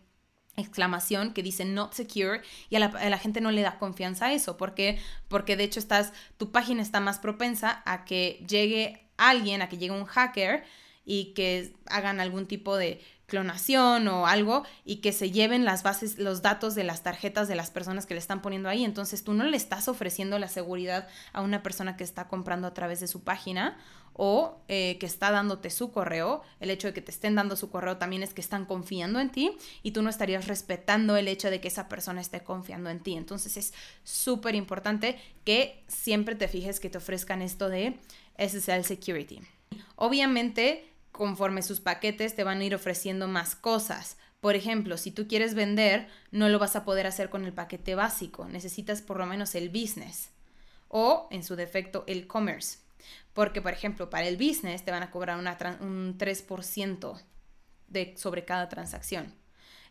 exclamación 0.57 1.33
que 1.33 1.43
dice 1.43 1.65
not 1.65 1.93
secure 1.93 2.41
y 2.69 2.77
a 2.77 2.79
la, 2.79 3.17
gente 3.17 3.41
no 3.41 3.51
le 3.51 3.61
da 3.61 3.77
confianza 3.77 4.27
a 4.27 4.33
eso. 4.33 4.57
¿Por 4.57 4.73
qué? 4.73 4.99
Porque 5.27 5.57
de 5.57 5.65
hecho 5.65 5.79
estás, 5.79 6.13
tu 6.37 6.51
página 6.51 6.81
está 6.81 6.99
más 6.99 7.19
propensa 7.19 7.83
a 7.85 8.05
que 8.05 8.43
llegue 8.47 9.09
alguien, 9.17 9.61
a 9.61 9.69
que 9.69 9.77
llegue 9.77 9.93
un 9.93 10.05
hacker 10.05 10.63
y 11.05 11.33
que 11.33 11.73
hagan 11.87 12.19
algún 12.19 12.47
tipo 12.47 12.77
de 12.77 13.01
clonación 13.27 14.07
o 14.07 14.27
algo 14.27 14.63
y 14.83 14.97
que 14.97 15.11
se 15.11 15.31
lleven 15.31 15.65
las 15.65 15.83
bases, 15.83 16.17
los 16.17 16.41
datos 16.41 16.75
de 16.75 16.83
las 16.83 17.03
tarjetas 17.03 17.47
de 17.47 17.55
las 17.55 17.71
personas 17.71 18.05
que 18.05 18.13
le 18.13 18.19
están 18.19 18.41
poniendo 18.41 18.69
ahí. 18.69 18.83
Entonces 18.83 19.23
tú 19.23 19.33
no 19.33 19.43
le 19.43 19.57
estás 19.57 19.87
ofreciendo 19.87 20.39
la 20.39 20.47
seguridad 20.47 21.07
a 21.33 21.41
una 21.41 21.63
persona 21.63 21.97
que 21.97 22.03
está 22.03 22.27
comprando 22.27 22.67
a 22.67 22.73
través 22.73 22.99
de 22.99 23.07
su 23.07 23.23
página 23.23 23.77
o 24.17 24.61
eh, 24.69 24.97
que 24.99 25.05
está 25.05 25.31
dándote 25.31 25.69
su 25.69 25.91
correo. 25.91 26.41
El 26.59 26.69
hecho 26.69 26.87
de 26.87 26.93
que 26.93 27.01
te 27.01 27.11
estén 27.11 27.35
dando 27.35 27.55
su 27.55 27.69
correo 27.69 27.97
también 27.97 28.23
es 28.23 28.33
que 28.33 28.41
están 28.41 28.65
confiando 28.65 29.19
en 29.19 29.29
ti 29.29 29.57
y 29.83 29.91
tú 29.91 30.01
no 30.01 30.09
estarías 30.09 30.47
respetando 30.47 31.17
el 31.17 31.27
hecho 31.27 31.49
de 31.49 31.59
que 31.59 31.67
esa 31.67 31.89
persona 31.89 32.21
esté 32.21 32.41
confiando 32.41 32.89
en 32.89 33.01
ti. 33.01 33.15
Entonces 33.15 33.57
es 33.57 33.73
súper 34.03 34.55
importante 34.55 35.19
que 35.43 35.83
siempre 35.87 36.35
te 36.35 36.47
fijes 36.47 36.79
que 36.79 36.89
te 36.89 36.97
ofrezcan 36.97 37.41
esto 37.41 37.69
de 37.69 37.99
SSL 38.37 38.83
Security. 38.83 39.41
Obviamente, 39.97 40.94
conforme 41.15 41.61
sus 41.61 41.79
paquetes 41.79 42.35
te 42.35 42.43
van 42.43 42.59
a 42.59 42.63
ir 42.65 42.75
ofreciendo 42.75 43.27
más 43.27 43.55
cosas. 43.55 44.17
Por 44.41 44.55
ejemplo, 44.55 44.97
si 44.97 45.11
tú 45.11 45.27
quieres 45.27 45.55
vender, 45.55 46.07
no 46.31 46.49
lo 46.49 46.59
vas 46.59 46.75
a 46.75 46.83
poder 46.83 47.07
hacer 47.07 47.29
con 47.29 47.45
el 47.45 47.53
paquete 47.53 47.95
básico, 47.95 48.45
necesitas 48.45 49.01
por 49.01 49.17
lo 49.17 49.25
menos 49.25 49.55
el 49.55 49.69
business 49.69 50.29
o, 50.89 51.27
en 51.31 51.43
su 51.43 51.55
defecto, 51.55 52.03
el 52.07 52.27
commerce. 52.27 52.79
Porque, 53.33 53.61
por 53.61 53.71
ejemplo, 53.71 54.09
para 54.09 54.27
el 54.27 54.37
business 54.37 54.83
te 54.83 54.91
van 54.91 55.03
a 55.03 55.11
cobrar 55.11 55.37
un 55.37 56.17
3% 56.17 57.21
de, 57.87 58.13
sobre 58.17 58.45
cada 58.45 58.69
transacción. 58.69 59.33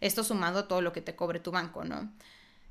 Esto 0.01 0.25
sumado 0.25 0.61
a 0.61 0.69
todo 0.69 0.83
lo 0.83 0.93
que 0.93 1.01
te 1.01 1.17
cobre 1.17 1.41
tu 1.41 1.51
banco, 1.51 1.85
¿no? 1.85 2.13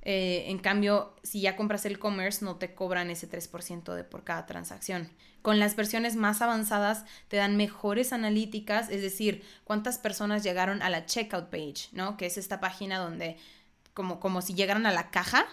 Eh, 0.05 0.45
en 0.47 0.59
cambio, 0.59 1.15
si 1.23 1.39
ya 1.39 1.55
compras 1.55 1.85
el 1.85 1.97
commerce, 1.97 2.43
no 2.43 2.57
te 2.57 2.75
cobran 2.75 3.09
ese 3.09 3.29
3% 3.29 3.95
de 3.95 4.03
por 4.03 4.25
cada 4.25 4.45
transacción. 4.45 5.09
Con 5.41 5.59
las 5.59 5.77
versiones 5.77 6.17
más 6.17 6.41
avanzadas 6.41 7.05
te 7.29 7.37
dan 7.37 7.55
mejores 7.55 8.11
analíticas, 8.11 8.89
es 8.89 9.01
decir, 9.01 9.43
cuántas 9.63 9.97
personas 9.97 10.43
llegaron 10.43 10.81
a 10.81 10.89
la 10.89 11.05
checkout 11.05 11.49
page, 11.49 11.87
¿no? 11.93 12.17
Que 12.17 12.25
es 12.25 12.37
esta 12.37 12.59
página 12.59 12.99
donde, 12.99 13.37
como, 13.93 14.19
como 14.19 14.41
si 14.41 14.53
llegaran 14.53 14.85
a 14.85 14.91
la 14.91 15.09
caja, 15.09 15.45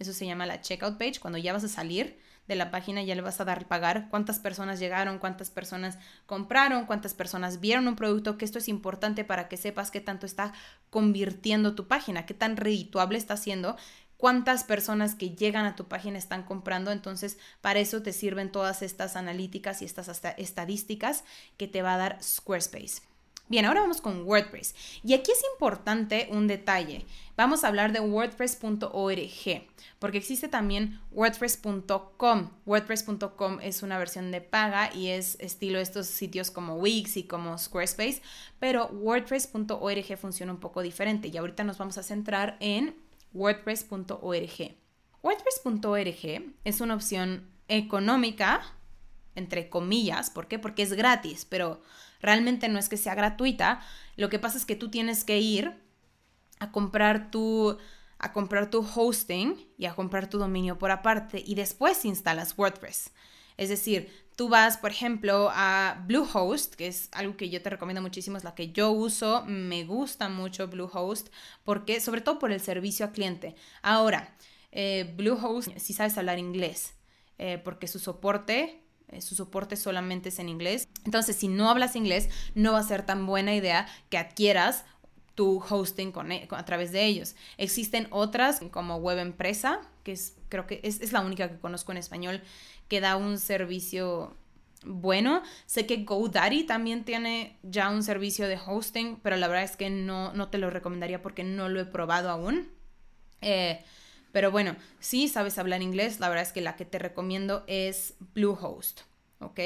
eso 0.00 0.12
se 0.12 0.26
llama 0.26 0.46
la 0.46 0.60
checkout 0.60 0.98
page, 0.98 1.20
cuando 1.20 1.38
ya 1.38 1.52
vas 1.52 1.64
a 1.64 1.68
salir 1.68 2.18
de 2.48 2.56
la 2.56 2.70
página 2.70 3.02
ya 3.02 3.14
le 3.14 3.22
vas 3.22 3.40
a 3.40 3.44
dar 3.44 3.66
pagar 3.66 4.08
cuántas 4.10 4.38
personas 4.38 4.80
llegaron, 4.80 5.18
cuántas 5.18 5.50
personas 5.50 5.98
compraron, 6.26 6.86
cuántas 6.86 7.14
personas 7.14 7.60
vieron 7.60 7.88
un 7.88 7.96
producto, 7.96 8.36
que 8.36 8.44
esto 8.44 8.58
es 8.58 8.68
importante 8.68 9.24
para 9.24 9.48
que 9.48 9.56
sepas 9.56 9.90
qué 9.90 10.00
tanto 10.00 10.26
está 10.26 10.52
convirtiendo 10.90 11.74
tu 11.74 11.86
página, 11.86 12.26
qué 12.26 12.34
tan 12.34 12.56
redituable 12.56 13.18
está 13.18 13.34
haciendo 13.34 13.76
cuántas 14.22 14.62
personas 14.62 15.16
que 15.16 15.30
llegan 15.30 15.66
a 15.66 15.74
tu 15.74 15.88
página 15.88 16.16
están 16.16 16.44
comprando. 16.44 16.92
Entonces, 16.92 17.38
para 17.60 17.80
eso 17.80 18.02
te 18.02 18.12
sirven 18.12 18.52
todas 18.52 18.82
estas 18.82 19.16
analíticas 19.16 19.82
y 19.82 19.84
estas 19.84 20.22
estadísticas 20.36 21.24
que 21.56 21.66
te 21.66 21.82
va 21.82 21.94
a 21.94 21.98
dar 21.98 22.22
Squarespace. 22.22 23.11
Bien, 23.52 23.66
ahora 23.66 23.82
vamos 23.82 24.00
con 24.00 24.22
WordPress. 24.22 24.74
Y 25.04 25.12
aquí 25.12 25.30
es 25.30 25.42
importante 25.52 26.26
un 26.30 26.46
detalle. 26.46 27.04
Vamos 27.36 27.64
a 27.64 27.68
hablar 27.68 27.92
de 27.92 28.00
wordpress.org, 28.00 29.68
porque 29.98 30.16
existe 30.16 30.48
también 30.48 30.98
wordpress.com. 31.10 32.48
WordPress.com 32.64 33.58
es 33.60 33.82
una 33.82 33.98
versión 33.98 34.30
de 34.30 34.40
paga 34.40 34.90
y 34.94 35.08
es 35.08 35.36
estilo 35.38 35.80
estos 35.80 36.06
sitios 36.06 36.50
como 36.50 36.76
Wix 36.76 37.18
y 37.18 37.24
como 37.24 37.58
Squarespace, 37.58 38.22
pero 38.58 38.86
wordpress.org 38.86 40.16
funciona 40.16 40.50
un 40.50 40.58
poco 40.58 40.80
diferente 40.80 41.28
y 41.28 41.36
ahorita 41.36 41.62
nos 41.62 41.76
vamos 41.76 41.98
a 41.98 42.02
centrar 42.02 42.56
en 42.58 42.96
wordpress.org. 43.34 44.76
WordPress.org 45.22 46.54
es 46.64 46.80
una 46.80 46.94
opción 46.94 47.50
económica, 47.68 48.62
entre 49.34 49.68
comillas, 49.68 50.30
¿por 50.30 50.48
qué? 50.48 50.58
Porque 50.58 50.82
es 50.82 50.94
gratis, 50.94 51.44
pero 51.44 51.82
realmente 52.22 52.68
no 52.68 52.78
es 52.78 52.88
que 52.88 52.96
sea 52.96 53.14
gratuita. 53.14 53.80
Lo 54.16 54.30
que 54.30 54.38
pasa 54.38 54.56
es 54.56 54.64
que 54.64 54.76
tú 54.76 54.90
tienes 54.90 55.24
que 55.24 55.38
ir 55.40 55.74
a 56.60 56.70
comprar 56.70 57.30
tu 57.30 57.76
a 58.18 58.32
comprar 58.32 58.70
tu 58.70 58.86
hosting 58.94 59.68
y 59.76 59.86
a 59.86 59.94
comprar 59.94 60.30
tu 60.30 60.38
dominio 60.38 60.78
por 60.78 60.92
aparte 60.92 61.42
y 61.44 61.56
después 61.56 62.04
instalas 62.04 62.56
WordPress. 62.56 63.10
Es 63.56 63.68
decir, 63.68 64.10
tú 64.36 64.48
vas, 64.48 64.76
por 64.76 64.92
ejemplo, 64.92 65.50
a 65.52 66.04
Bluehost, 66.06 66.74
que 66.74 66.86
es 66.86 67.08
algo 67.12 67.36
que 67.36 67.50
yo 67.50 67.60
te 67.60 67.70
recomiendo 67.70 68.00
muchísimo, 68.00 68.36
es 68.36 68.44
la 68.44 68.54
que 68.54 68.70
yo 68.70 68.92
uso, 68.92 69.44
me 69.46 69.84
gusta 69.84 70.28
mucho 70.28 70.68
Bluehost, 70.68 71.28
porque 71.64 72.00
sobre 72.00 72.20
todo 72.20 72.38
por 72.38 72.52
el 72.52 72.60
servicio 72.60 73.06
al 73.06 73.12
cliente. 73.12 73.56
Ahora, 73.82 74.36
eh, 74.70 75.12
Bluehost, 75.16 75.76
si 75.78 75.92
sabes 75.92 76.16
hablar 76.16 76.38
inglés, 76.38 76.94
eh, 77.38 77.58
porque 77.58 77.88
su 77.88 77.98
soporte 77.98 78.82
su 79.20 79.34
soporte 79.34 79.76
solamente 79.76 80.30
es 80.30 80.38
en 80.38 80.48
inglés. 80.48 80.88
Entonces, 81.04 81.36
si 81.36 81.48
no 81.48 81.68
hablas 81.68 81.96
inglés, 81.96 82.28
no 82.54 82.72
va 82.72 82.78
a 82.78 82.84
ser 82.84 83.04
tan 83.04 83.26
buena 83.26 83.54
idea 83.54 83.86
que 84.08 84.18
adquieras 84.18 84.84
tu 85.34 85.62
hosting 85.68 86.12
con, 86.12 86.32
e, 86.32 86.48
a 86.50 86.64
través 86.64 86.92
de 86.92 87.04
ellos. 87.04 87.34
Existen 87.58 88.06
otras 88.10 88.60
como 88.70 88.96
Web 88.96 89.18
Empresa, 89.18 89.80
que 90.02 90.12
es, 90.12 90.36
creo 90.48 90.66
que 90.66 90.80
es, 90.82 91.00
es, 91.00 91.12
la 91.12 91.20
única 91.20 91.48
que 91.50 91.58
conozco 91.58 91.92
en 91.92 91.98
español, 91.98 92.42
que 92.88 93.00
da 93.00 93.16
un 93.16 93.38
servicio 93.38 94.36
bueno. 94.84 95.42
Sé 95.66 95.86
que 95.86 96.04
GoDaddy 96.04 96.64
también 96.64 97.04
tiene 97.04 97.56
ya 97.62 97.90
un 97.90 98.02
servicio 98.02 98.48
de 98.48 98.58
hosting, 98.64 99.18
pero 99.22 99.36
la 99.36 99.48
verdad 99.48 99.64
es 99.64 99.76
que 99.76 99.90
no, 99.90 100.32
no 100.32 100.48
te 100.48 100.58
lo 100.58 100.70
recomendaría 100.70 101.22
porque 101.22 101.44
no 101.44 101.68
lo 101.68 101.80
he 101.80 101.86
probado 101.86 102.30
aún. 102.30 102.68
Eh, 103.40 103.84
pero 104.32 104.50
bueno, 104.50 104.76
si 104.98 105.28
sabes 105.28 105.58
hablar 105.58 105.82
inglés, 105.82 106.20
la 106.20 106.28
verdad 106.28 106.44
es 106.44 106.52
que 106.52 106.60
la 106.60 106.76
que 106.76 106.84
te 106.84 106.98
recomiendo 106.98 107.64
es 107.66 108.14
Bluehost, 108.34 109.02
¿ok? 109.40 109.60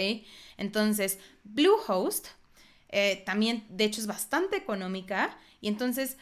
Entonces, 0.57 1.19
Bluehost 1.45 2.29
eh, 2.89 3.23
también, 3.25 3.65
de 3.69 3.85
hecho, 3.85 4.01
es 4.01 4.07
bastante 4.07 4.57
económica 4.57 5.37
y 5.61 5.69
entonces... 5.69 6.17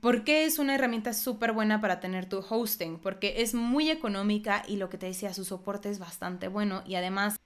¿Por 0.00 0.24
qué 0.24 0.46
es 0.46 0.58
una 0.58 0.76
herramienta 0.76 1.12
súper 1.12 1.52
buena 1.52 1.80
para 1.82 2.00
tener 2.00 2.26
tu 2.26 2.38
hosting? 2.38 2.98
Porque 3.00 3.42
es 3.42 3.52
muy 3.52 3.90
económica 3.90 4.62
y 4.66 4.76
lo 4.76 4.88
que 4.88 4.96
te 4.96 5.04
decía, 5.04 5.34
su 5.34 5.44
soporte 5.44 5.90
es 5.90 5.98
bastante 5.98 6.48
bueno 6.48 6.82
y 6.86 6.94
además 6.94 7.38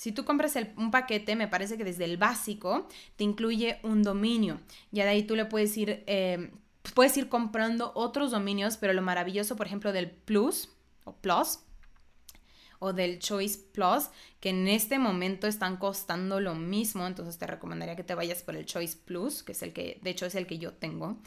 si 0.00 0.12
tú 0.12 0.24
compras 0.24 0.56
un 0.78 0.90
paquete, 0.90 1.36
me 1.36 1.46
parece 1.46 1.76
que 1.76 1.84
desde 1.84 2.06
el 2.06 2.16
básico 2.16 2.88
te 3.16 3.24
incluye 3.24 3.80
un 3.82 4.02
dominio. 4.02 4.58
Ya 4.92 5.04
de 5.04 5.10
ahí 5.10 5.24
tú 5.24 5.36
le 5.36 5.44
puedes 5.44 5.76
ir, 5.76 6.04
eh, 6.06 6.50
puedes 6.94 7.16
ir 7.16 7.28
comprando 7.28 7.92
otros 7.94 8.30
dominios, 8.30 8.76
pero 8.76 8.92
lo 8.92 9.02
maravilloso, 9.02 9.56
por 9.56 9.66
ejemplo, 9.66 9.92
del 9.92 10.10
Plus 10.10 10.68
o 11.04 11.14
Plus 11.16 11.60
o 12.80 12.92
del 12.94 13.18
Choice 13.18 13.58
Plus, 13.72 14.08
que 14.40 14.48
en 14.48 14.66
este 14.66 14.98
momento 14.98 15.46
están 15.46 15.76
costando 15.76 16.40
lo 16.40 16.54
mismo, 16.54 17.06
entonces 17.06 17.36
te 17.36 17.46
recomendaría 17.46 17.94
que 17.94 18.04
te 18.04 18.14
vayas 18.14 18.42
por 18.42 18.56
el 18.56 18.64
Choice 18.64 18.96
Plus, 19.04 19.42
que 19.42 19.52
es 19.52 19.62
el 19.62 19.72
que, 19.72 20.00
de 20.02 20.10
hecho, 20.10 20.26
es 20.26 20.34
el 20.34 20.46
que 20.46 20.58
yo 20.58 20.72
tengo. 20.72 21.18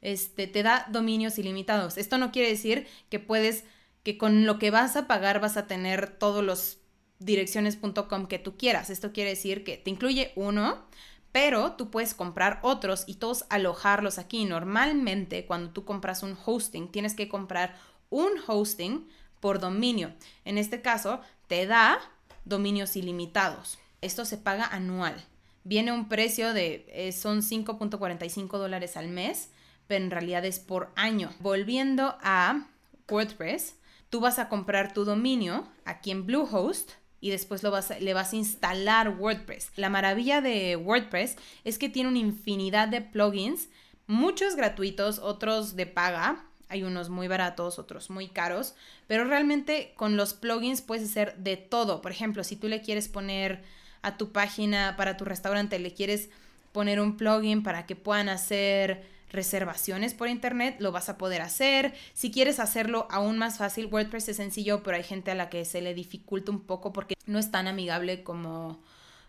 Este, 0.00 0.46
te 0.46 0.62
da 0.62 0.86
dominios 0.90 1.38
ilimitados. 1.38 1.98
Esto 1.98 2.16
no 2.16 2.32
quiere 2.32 2.48
decir 2.48 2.86
que 3.10 3.20
puedes, 3.20 3.64
que 4.02 4.16
con 4.16 4.46
lo 4.46 4.58
que 4.58 4.70
vas 4.70 4.96
a 4.96 5.06
pagar 5.06 5.38
vas 5.38 5.58
a 5.58 5.66
tener 5.66 6.18
todos 6.18 6.42
los 6.42 6.78
direcciones.com 7.18 8.26
que 8.26 8.38
tú 8.38 8.56
quieras. 8.56 8.88
Esto 8.88 9.12
quiere 9.12 9.30
decir 9.30 9.64
que 9.64 9.76
te 9.76 9.90
incluye 9.90 10.32
uno, 10.34 10.86
pero 11.32 11.72
tú 11.72 11.90
puedes 11.90 12.14
comprar 12.14 12.60
otros 12.62 13.04
y 13.06 13.14
todos 13.14 13.46
alojarlos 13.48 14.18
aquí. 14.18 14.44
Normalmente 14.44 15.46
cuando 15.46 15.70
tú 15.70 15.84
compras 15.84 16.22
un 16.22 16.36
hosting, 16.44 16.92
tienes 16.92 17.14
que 17.14 17.28
comprar 17.28 17.76
un 18.10 18.30
hosting 18.46 19.08
por 19.40 19.58
dominio. 19.58 20.12
En 20.44 20.58
este 20.58 20.82
caso, 20.82 21.20
te 21.48 21.66
da 21.66 21.98
dominios 22.44 22.96
ilimitados. 22.96 23.78
Esto 24.02 24.24
se 24.24 24.36
paga 24.36 24.66
anual. 24.66 25.24
Viene 25.64 25.92
un 25.92 26.08
precio 26.08 26.52
de, 26.52 26.86
eh, 26.88 27.12
son 27.12 27.40
5.45 27.40 28.58
dólares 28.58 28.96
al 28.96 29.08
mes, 29.08 29.50
pero 29.86 30.04
en 30.04 30.10
realidad 30.10 30.44
es 30.44 30.58
por 30.58 30.90
año. 30.96 31.30
Volviendo 31.40 32.16
a 32.20 32.66
WordPress, 33.08 33.76
tú 34.10 34.20
vas 34.20 34.38
a 34.38 34.48
comprar 34.48 34.92
tu 34.92 35.04
dominio 35.04 35.66
aquí 35.84 36.10
en 36.10 36.26
Bluehost 36.26 36.92
y 37.22 37.30
después 37.30 37.62
lo 37.62 37.70
vas 37.70 37.94
le 38.00 38.12
vas 38.12 38.32
a 38.32 38.36
instalar 38.36 39.08
WordPress. 39.08 39.70
La 39.76 39.88
maravilla 39.88 40.42
de 40.42 40.76
WordPress 40.76 41.36
es 41.64 41.78
que 41.78 41.88
tiene 41.88 42.10
una 42.10 42.18
infinidad 42.18 42.88
de 42.88 43.00
plugins, 43.00 43.68
muchos 44.08 44.56
gratuitos, 44.56 45.20
otros 45.20 45.76
de 45.76 45.86
paga. 45.86 46.44
Hay 46.68 46.82
unos 46.82 47.10
muy 47.10 47.28
baratos, 47.28 47.78
otros 47.78 48.10
muy 48.10 48.28
caros, 48.28 48.74
pero 49.06 49.24
realmente 49.24 49.92
con 49.96 50.16
los 50.16 50.34
plugins 50.34 50.82
puedes 50.82 51.08
hacer 51.08 51.36
de 51.36 51.56
todo. 51.56 52.02
Por 52.02 52.10
ejemplo, 52.10 52.42
si 52.42 52.56
tú 52.56 52.66
le 52.66 52.82
quieres 52.82 53.08
poner 53.08 53.62
a 54.02 54.16
tu 54.16 54.32
página 54.32 54.96
para 54.96 55.16
tu 55.16 55.24
restaurante, 55.24 55.78
le 55.78 55.94
quieres 55.94 56.28
poner 56.72 57.00
un 57.00 57.16
plugin 57.16 57.62
para 57.62 57.86
que 57.86 57.94
puedan 57.94 58.28
hacer 58.28 59.06
reservaciones 59.32 60.14
por 60.14 60.28
internet, 60.28 60.76
lo 60.78 60.92
vas 60.92 61.08
a 61.08 61.18
poder 61.18 61.42
hacer. 61.42 61.94
Si 62.14 62.30
quieres 62.30 62.60
hacerlo 62.60 63.08
aún 63.10 63.38
más 63.38 63.58
fácil, 63.58 63.86
WordPress 63.86 64.28
es 64.28 64.36
sencillo, 64.36 64.82
pero 64.82 64.96
hay 64.96 65.02
gente 65.02 65.30
a 65.30 65.34
la 65.34 65.48
que 65.48 65.64
se 65.64 65.80
le 65.80 65.94
dificulta 65.94 66.52
un 66.52 66.60
poco 66.60 66.92
porque 66.92 67.14
no 67.26 67.38
es 67.38 67.50
tan 67.50 67.66
amigable 67.66 68.22
como, 68.22 68.80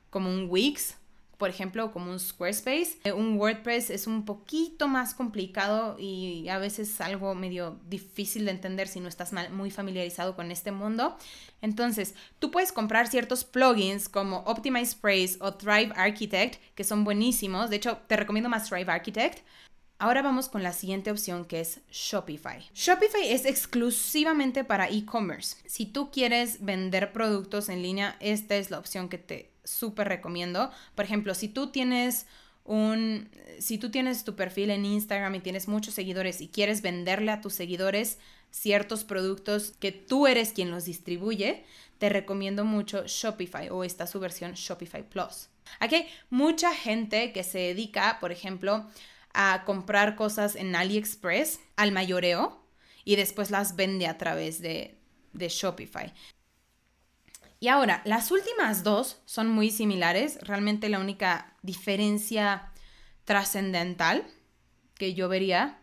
como 0.09 0.29
un 0.29 0.47
Wix 0.49 0.97
por 1.43 1.49
ejemplo, 1.49 1.91
como 1.91 2.09
un 2.09 2.21
Squarespace. 2.21 2.99
Eh, 3.03 3.11
un 3.11 3.37
WordPress 3.37 3.89
es 3.89 4.07
un 4.07 4.23
poquito 4.23 4.87
más 4.87 5.13
complicado 5.13 5.97
y 5.99 6.47
a 6.47 6.57
veces 6.57 7.01
algo 7.01 7.35
medio 7.35 7.81
difícil 7.89 8.45
de 8.45 8.51
entender 8.51 8.87
si 8.87 9.01
no 9.01 9.09
estás 9.09 9.33
muy 9.51 9.69
familiarizado 9.69 10.37
con 10.37 10.51
este 10.51 10.71
mundo. 10.71 11.17
Entonces, 11.61 12.15
tú 12.39 12.49
puedes 12.49 12.71
comprar 12.71 13.07
ciertos 13.07 13.43
plugins 13.43 14.07
como 14.07 14.37
Optimize 14.45 14.95
Phrase 14.95 15.37
o 15.41 15.53
Thrive 15.53 15.91
Architect, 15.97 16.61
que 16.75 16.85
son 16.85 17.03
buenísimos. 17.03 17.69
De 17.69 17.75
hecho, 17.75 17.97
te 18.07 18.15
recomiendo 18.15 18.49
más 18.49 18.69
Thrive 18.69 18.89
Architect 18.89 19.39
Ahora 20.03 20.21
vamos 20.21 20.49
con 20.49 20.63
la 20.63 20.73
siguiente 20.73 21.11
opción 21.11 21.45
que 21.45 21.61
es 21.61 21.79
Shopify. 21.89 22.69
Shopify 22.75 23.25
es 23.25 23.45
exclusivamente 23.45 24.65
para 24.65 24.89
e-commerce. 24.89 25.55
Si 25.65 25.85
tú 25.85 26.11
quieres 26.11 26.65
vender 26.65 27.13
productos 27.13 27.69
en 27.69 27.81
línea, 27.81 28.17
esta 28.19 28.57
es 28.57 28.69
la 28.69 28.79
opción 28.79 29.07
que 29.07 29.17
te 29.17 29.53
súper 29.63 30.09
recomiendo. 30.09 30.71
Por 30.93 31.05
ejemplo, 31.05 31.33
si 31.33 31.47
tú 31.47 31.67
tienes 31.67 32.25
un, 32.65 33.29
si 33.59 33.77
tú 33.77 33.91
tienes 33.91 34.25
tu 34.25 34.35
perfil 34.35 34.71
en 34.71 34.83
Instagram 34.83 35.35
y 35.35 35.39
tienes 35.39 35.69
muchos 35.69 35.93
seguidores 35.93 36.41
y 36.41 36.49
quieres 36.49 36.81
venderle 36.81 37.31
a 37.31 37.39
tus 37.39 37.53
seguidores 37.53 38.17
ciertos 38.51 39.05
productos 39.05 39.71
que 39.79 39.93
tú 39.93 40.27
eres 40.27 40.51
quien 40.51 40.69
los 40.69 40.83
distribuye, 40.83 41.63
te 41.97 42.09
recomiendo 42.09 42.65
mucho 42.65 43.03
Shopify 43.07 43.69
o 43.69 43.85
esta 43.85 44.05
su 44.05 44.19
versión 44.19 44.51
Shopify 44.55 45.07
Plus. 45.07 45.47
Aquí 45.79 45.95
hay 45.95 46.07
mucha 46.29 46.75
gente 46.75 47.31
que 47.31 47.43
se 47.45 47.59
dedica, 47.59 48.17
por 48.19 48.33
ejemplo, 48.33 48.85
a 49.33 49.63
comprar 49.65 50.15
cosas 50.15 50.55
en 50.55 50.75
AliExpress 50.75 51.59
al 51.75 51.91
mayoreo 51.91 52.63
y 53.03 53.15
después 53.15 53.51
las 53.51 53.75
vende 53.75 54.07
a 54.07 54.17
través 54.17 54.61
de, 54.61 54.97
de 55.33 55.49
Shopify. 55.49 56.13
Y 57.59 57.69
ahora, 57.69 58.01
las 58.03 58.29
últimas 58.31 58.83
dos 58.83 59.21
son 59.25 59.47
muy 59.47 59.71
similares. 59.71 60.37
Realmente 60.41 60.89
la 60.89 60.99
única 60.99 61.55
diferencia 61.61 62.73
trascendental 63.23 64.27
que 64.95 65.13
yo 65.13 65.29
vería 65.29 65.79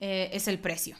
eh, 0.00 0.30
es 0.32 0.48
el 0.48 0.58
precio. 0.58 0.96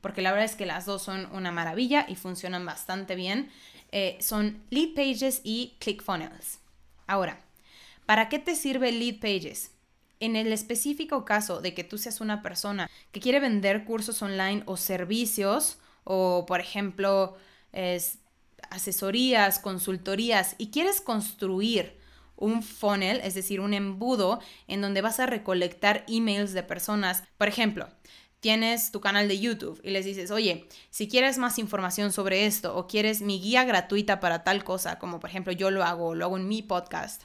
Porque 0.00 0.22
la 0.22 0.30
verdad 0.30 0.46
es 0.46 0.56
que 0.56 0.64
las 0.64 0.86
dos 0.86 1.02
son 1.02 1.26
una 1.32 1.52
maravilla 1.52 2.06
y 2.08 2.16
funcionan 2.16 2.64
bastante 2.64 3.16
bien. 3.16 3.50
Eh, 3.92 4.16
son 4.20 4.64
Lead 4.70 4.94
Pages 4.94 5.42
y 5.44 5.76
ClickFunnels. 5.78 6.60
Ahora, 7.06 7.38
¿para 8.06 8.28
qué 8.28 8.38
te 8.38 8.56
sirve 8.56 8.92
Lead 8.92 9.20
Pages? 9.20 9.72
En 10.20 10.36
el 10.36 10.52
específico 10.52 11.24
caso 11.24 11.60
de 11.60 11.74
que 11.74 11.82
tú 11.82 11.98
seas 11.98 12.20
una 12.20 12.42
persona 12.42 12.90
que 13.10 13.20
quiere 13.20 13.40
vender 13.40 13.84
cursos 13.84 14.20
online 14.22 14.62
o 14.66 14.76
servicios, 14.76 15.78
o 16.04 16.44
por 16.46 16.60
ejemplo, 16.60 17.36
es, 17.72 18.18
asesorías, 18.70 19.58
consultorías, 19.58 20.54
y 20.58 20.70
quieres 20.70 21.00
construir 21.00 21.98
un 22.36 22.62
funnel, 22.62 23.20
es 23.22 23.34
decir, 23.34 23.60
un 23.60 23.74
embudo 23.74 24.40
en 24.66 24.80
donde 24.80 25.02
vas 25.02 25.20
a 25.20 25.26
recolectar 25.26 26.04
emails 26.08 26.52
de 26.52 26.62
personas. 26.62 27.22
Por 27.38 27.48
ejemplo, 27.48 27.88
tienes 28.40 28.90
tu 28.90 29.00
canal 29.00 29.28
de 29.28 29.38
YouTube 29.38 29.80
y 29.84 29.90
les 29.90 30.04
dices, 30.04 30.30
oye, 30.30 30.66
si 30.90 31.08
quieres 31.08 31.38
más 31.38 31.58
información 31.58 32.12
sobre 32.12 32.46
esto 32.46 32.76
o 32.76 32.86
quieres 32.86 33.20
mi 33.20 33.40
guía 33.40 33.64
gratuita 33.64 34.20
para 34.20 34.42
tal 34.42 34.64
cosa, 34.64 34.98
como 34.98 35.20
por 35.20 35.30
ejemplo 35.30 35.52
yo 35.52 35.70
lo 35.70 35.84
hago, 35.84 36.14
lo 36.14 36.24
hago 36.24 36.36
en 36.38 36.48
mi 36.48 36.62
podcast, 36.62 37.22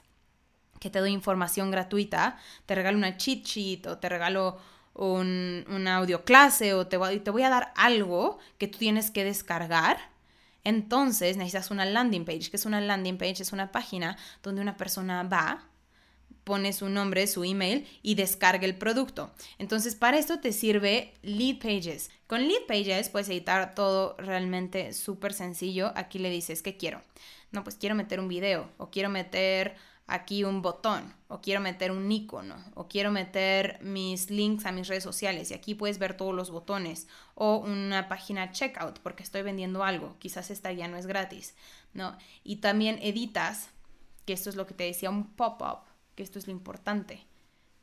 que 0.80 0.90
te 0.90 1.00
doy 1.00 1.12
información 1.12 1.72
gratuita, 1.72 2.38
te 2.66 2.76
regalo 2.76 2.98
una 2.98 3.18
cheat 3.18 3.44
sheet 3.46 3.88
o 3.88 3.98
te 3.98 4.10
regalo 4.10 4.58
un, 4.94 5.66
una 5.70 5.98
audio 5.98 6.24
clase 6.24 6.74
o 6.74 6.88
te 6.88 6.98
voy, 6.98 7.20
te 7.20 7.32
voy 7.32 7.44
a 7.44 7.50
dar 7.50 7.74
algo 7.76 8.40
que 8.58 8.68
tú 8.68 8.78
tienes 8.78 9.12
que 9.12 9.24
descargar, 9.24 9.98
entonces 10.64 11.38
necesitas 11.38 11.72
una 11.72 11.86
landing 11.86 12.26
page. 12.26 12.50
que 12.50 12.58
es 12.58 12.66
una 12.66 12.82
landing 12.82 13.18
page? 13.18 13.44
Es 13.44 13.54
una 13.54 13.72
página 13.72 14.18
donde 14.42 14.62
una 14.62 14.76
persona 14.76 15.24
va, 15.24 15.64
pone 16.44 16.74
su 16.74 16.90
nombre, 16.90 17.28
su 17.28 17.44
email 17.44 17.88
y 18.02 18.16
descarga 18.16 18.66
el 18.66 18.76
producto. 18.76 19.32
Entonces, 19.60 19.96
para 19.96 20.18
esto 20.18 20.40
te 20.40 20.52
sirve 20.52 21.14
Lead 21.22 21.60
Pages. 21.60 22.10
Con 22.28 22.48
Lead 22.48 22.66
Pages 22.68 23.10
puedes 23.10 23.30
editar 23.30 23.76
todo 23.76 24.16
realmente 24.18 24.94
súper 24.94 25.34
sencillo. 25.34 25.94
Aquí 25.96 26.20
le 26.20 26.30
dices, 26.30 26.62
¿qué 26.62 26.78
quiero? 26.78 27.02
No, 27.52 27.64
pues 27.64 27.76
quiero 27.76 27.96
meter 27.96 28.20
un 28.20 28.28
video 28.28 28.70
o 28.78 28.90
quiero 28.90 29.10
meter 29.10 29.76
aquí 30.08 30.44
un 30.44 30.62
botón 30.62 31.14
o 31.28 31.42
quiero 31.42 31.62
meter 31.62 31.92
un 31.92 32.12
icono 32.12 32.56
o 32.76 32.88
quiero 32.88 33.12
meter 33.12 33.80
mis 33.82 34.30
links 34.30 34.66
a 34.66 34.72
mis 34.72 34.88
redes 34.88 35.04
sociales 35.04 35.50
y 35.50 35.54
aquí 35.54 35.74
puedes 35.74 35.98
ver 35.98 36.16
todos 36.16 36.34
los 36.34 36.52
botones 36.52 37.08
o 37.34 37.58
una 37.58 38.08
página 38.08 38.52
checkout 38.52 39.00
porque 39.00 39.24
estoy 39.24 39.42
vendiendo 39.42 39.84
algo, 39.84 40.16
quizás 40.20 40.52
esta 40.52 40.72
ya 40.72 40.88
no 40.88 40.98
es 40.98 41.08
gratis, 41.08 41.56
¿no? 41.94 42.18
Y 42.44 42.58
también 42.58 43.00
editas, 43.02 43.70
que 44.26 44.34
esto 44.34 44.50
es 44.50 44.56
lo 44.56 44.68
que 44.68 44.74
te 44.74 44.84
decía, 44.84 45.10
un 45.10 45.34
pop-up, 45.34 45.80
que 46.16 46.24
esto 46.24 46.40
es 46.40 46.48
lo 46.48 46.52
importante. 46.52 47.26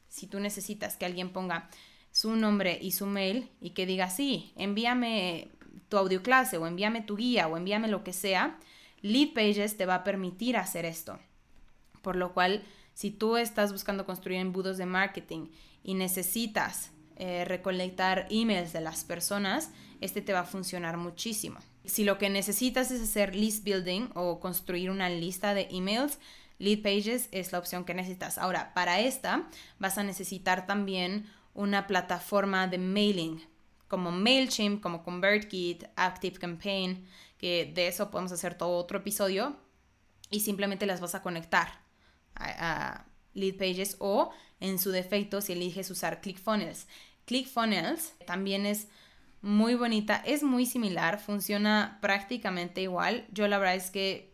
Si 0.09 0.27
tú 0.27 0.41
necesitas 0.41 0.97
que 0.97 1.07
alguien 1.07 1.33
ponga 1.33 1.69
su 2.11 2.37
nombre 2.37 2.79
y 2.81 2.93
su 2.93 3.07
mail 3.07 3.51
y 3.61 3.71
que 3.71 3.87
diga, 3.87 4.11
sí, 4.11 4.53
envíame 4.57 5.51
tu 5.89 5.97
audio 5.97 6.23
clase 6.23 6.59
o 6.59 6.67
envíame 6.67 7.03
tu 7.03 7.17
guía 7.17 7.49
o 7.49 7.57
envíame 7.57 7.89
lo 7.89 8.05
que 8.05 8.13
sea, 8.13 8.59
Lead 9.01 9.33
Pages 9.35 9.77
te 9.77 9.87
va 9.87 9.97
a 9.97 10.05
permitir 10.05 10.57
hacer 10.57 10.85
esto. 10.85 11.19
Por 12.03 12.17
lo 12.17 12.35
cual, 12.35 12.63
si 12.95 13.11
tú 13.11 13.37
estás 13.37 13.73
buscando 13.73 14.05
construir 14.05 14.41
embudos 14.41 14.77
de 14.77 14.87
marketing 14.87 15.49
y 15.83 15.95
necesitas 15.95 16.91
eh, 17.17 17.45
recolectar 17.45 18.27
emails 18.31 18.73
de 18.73 18.81
las 18.81 19.05
personas, 19.05 19.71
este 20.01 20.21
te 20.21 20.33
va 20.33 20.41
a 20.41 20.45
funcionar 20.45 20.97
muchísimo. 20.97 21.61
Si 21.85 22.05
lo 22.05 22.19
que 22.19 22.31
necesitas 22.31 22.91
es 22.91 23.01
hacer 23.01 23.35
list 23.35 23.65
building 23.65 24.09
o 24.15 24.41
construir 24.41 24.91
una 24.91 25.09
lista 25.09 25.55
de 25.55 25.69
emails, 25.71 26.19
Lead 26.59 26.83
Pages 26.83 27.29
es 27.33 27.53
la 27.53 27.59
opción 27.59 27.85
que 27.85 27.95
necesitas. 27.95 28.39
Ahora, 28.39 28.73
para 28.75 29.01
esta 29.01 29.49
vas 29.79 29.99
a 29.99 30.05
necesitar 30.05 30.67
también 30.67 31.27
una 31.55 31.87
plataforma 31.87 32.67
de 32.69 32.79
mailing 32.79 33.43
como 33.89 34.11
MailChimp, 34.11 34.81
como 34.81 35.03
ConvertKit, 35.03 35.85
ActiveCampaign, 35.97 37.05
que 37.37 37.71
de 37.75 37.89
eso 37.89 38.11
podemos 38.11 38.33
hacer 38.33 38.57
todo 38.57 38.79
otro 38.79 38.99
episodio 38.99 39.57
y 40.31 40.41
simplemente 40.41 40.87
las 40.87 41.03
vas 41.03 41.15
a 41.15 41.21
conectar 41.21 41.82
Lead 43.35 43.57
Pages 43.57 43.97
o 43.99 44.31
en 44.61 44.79
su 44.79 44.91
defecto 44.91 45.41
si 45.41 45.53
eliges 45.53 45.91
usar 45.91 46.21
ClickFunnels. 46.21 46.87
ClickFunnels 47.25 48.15
también 48.27 48.67
es 48.67 48.89
muy 49.41 49.75
bonita, 49.75 50.23
es 50.25 50.43
muy 50.43 50.67
similar, 50.67 51.19
funciona 51.19 51.99
prácticamente 52.01 52.81
igual. 52.83 53.27
Yo 53.33 53.49
la 53.49 53.59
verdad 53.59 53.75
es 53.75 53.91
que 53.91 54.33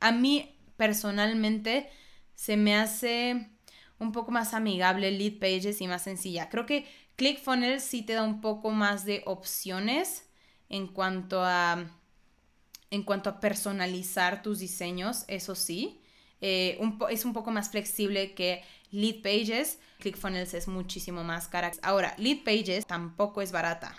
a 0.00 0.12
mí 0.12 0.54
personalmente 0.76 1.90
se 2.34 2.56
me 2.56 2.76
hace 2.76 3.50
un 3.98 4.12
poco 4.12 4.30
más 4.30 4.54
amigable 4.54 5.10
Lead 5.10 5.38
Pages 5.38 5.80
y 5.80 5.86
más 5.86 6.02
sencilla. 6.02 6.48
Creo 6.48 6.66
que 6.66 6.86
ClickFunnels 7.16 7.82
sí 7.82 8.02
te 8.02 8.14
da 8.14 8.22
un 8.22 8.40
poco 8.40 8.70
más 8.70 9.04
de 9.04 9.22
opciones 9.26 10.28
en 10.68 10.86
cuanto 10.86 11.42
a 11.42 11.94
en 12.90 13.02
cuanto 13.02 13.28
a 13.28 13.40
personalizar 13.40 14.42
tus 14.42 14.60
diseños, 14.60 15.24
eso 15.28 15.54
sí. 15.54 16.00
Eh, 16.40 16.78
es 17.10 17.24
un 17.24 17.32
poco 17.32 17.50
más 17.50 17.70
flexible 17.70 18.34
que 18.34 18.62
Lead 18.90 19.22
Pages. 19.22 19.78
ClickFunnels 19.98 20.54
es 20.54 20.68
muchísimo 20.68 21.24
más 21.24 21.48
cara. 21.48 21.72
Ahora, 21.82 22.14
Lead 22.18 22.44
Pages 22.44 22.86
tampoco 22.86 23.42
es 23.42 23.52
barata. 23.52 23.94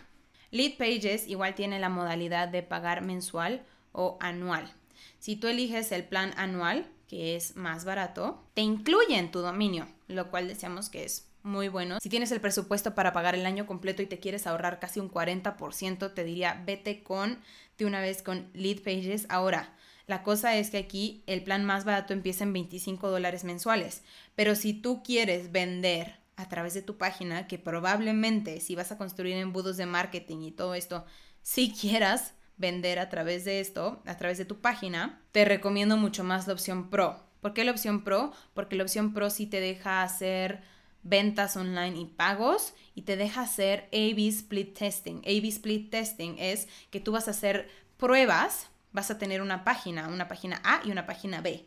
Lead 0.52 0.78
Pages 0.78 1.28
igual 1.28 1.56
tiene 1.56 1.80
la 1.80 1.90
modalidad 1.90 2.48
de 2.48 2.64
pagar 2.64 3.04
mensual 3.04 3.64
o 3.92 4.18
anual. 4.20 4.74
Si 5.20 5.36
tú 5.36 5.48
eliges 5.48 5.92
el 5.92 6.04
plan 6.04 6.34
anual, 6.38 6.90
que 7.08 7.36
es 7.36 7.56
más 7.56 7.86
barato, 7.86 8.44
te 8.54 8.62
incluye 8.62 9.18
en 9.18 9.32
tu 9.32 9.40
dominio, 9.40 9.88
lo 10.08 10.30
cual 10.30 10.48
decíamos 10.48 10.90
que 10.90 11.04
es 11.04 11.28
muy 11.44 11.68
bueno. 11.68 11.98
Si 12.02 12.10
tienes 12.10 12.32
el 12.32 12.42
presupuesto 12.42 12.96
para 12.96 13.14
pagar 13.14 13.36
el 13.36 13.46
año 13.46 13.66
completo 13.66 14.02
y 14.02 14.08
te 14.08 14.20
quieres 14.20 14.48
ahorrar 14.48 14.80
casi 14.80 15.00
un 15.00 15.10
40%, 15.10 16.14
te 16.14 16.24
diría 16.24 16.62
vete 16.66 17.04
con 17.04 17.40
de 17.78 17.86
una 17.86 18.02
vez 18.02 18.22
con 18.22 18.50
Lead 18.54 18.82
Pages. 18.82 19.26
Ahora, 19.30 19.74
la 20.10 20.24
cosa 20.24 20.56
es 20.56 20.72
que 20.72 20.80
aquí 20.80 21.24
el 21.28 21.44
plan 21.44 21.66
más 21.66 21.86
barato 21.86 22.14
empieza 22.14 22.44
en 22.44 22.52
25 22.52 23.12
dólares 23.12 23.44
mensuales, 23.44 24.02
pero 24.34 24.56
si 24.56 24.74
tú 24.74 25.04
quieres 25.04 25.52
vender 25.52 26.16
a 26.36 26.50
través 26.50 26.74
de 26.74 26.82
tu 26.82 26.98
página, 26.98 27.46
que 27.46 27.60
probablemente 27.60 28.60
si 28.60 28.74
vas 28.74 28.92
a 28.92 28.98
construir 28.98 29.36
embudos 29.36 29.78
de 29.78 29.86
marketing 29.86 30.40
y 30.40 30.52
todo 30.52 30.74
esto, 30.74 31.06
si 31.44 31.72
quieras 31.72 32.34
vender 32.58 32.98
a 32.98 33.10
través 33.10 33.46
de 33.46 33.60
esto, 33.60 34.02
a 34.08 34.18
través 34.18 34.40
de 34.40 34.46
tu 34.46 34.62
página, 34.62 35.22
te 35.32 35.46
recomiendo 35.46 35.96
mucho 35.96 36.24
más 36.24 36.48
la 36.48 36.54
opción 36.54 36.90
Pro. 36.90 37.24
¿Por 37.40 37.54
qué 37.54 37.64
la 37.64 37.72
opción 37.72 38.04
Pro? 38.04 38.34
Porque 38.56 38.76
la 38.76 38.84
opción 38.84 39.14
Pro 39.14 39.30
sí 39.30 39.46
te 39.46 39.60
deja 39.60 40.02
hacer 40.02 40.64
ventas 41.04 41.56
online 41.56 42.00
y 42.00 42.06
pagos 42.06 42.74
y 42.96 43.04
te 43.04 43.16
deja 43.16 43.42
hacer 43.42 43.88
A-B 43.94 44.28
split 44.30 44.76
testing. 44.76 45.18
A-B 45.18 45.48
split 45.50 45.92
testing 45.92 46.36
es 46.40 46.68
que 46.90 47.00
tú 47.00 47.12
vas 47.12 47.28
a 47.28 47.32
hacer 47.32 47.70
pruebas, 47.98 48.70
vas 48.92 49.12
a 49.12 49.18
tener 49.18 49.42
una 49.42 49.64
página, 49.64 50.08
una 50.08 50.28
página 50.28 50.62
A 50.64 50.82
y 50.84 50.92
una 50.92 51.06
página 51.06 51.42
B. 51.42 51.66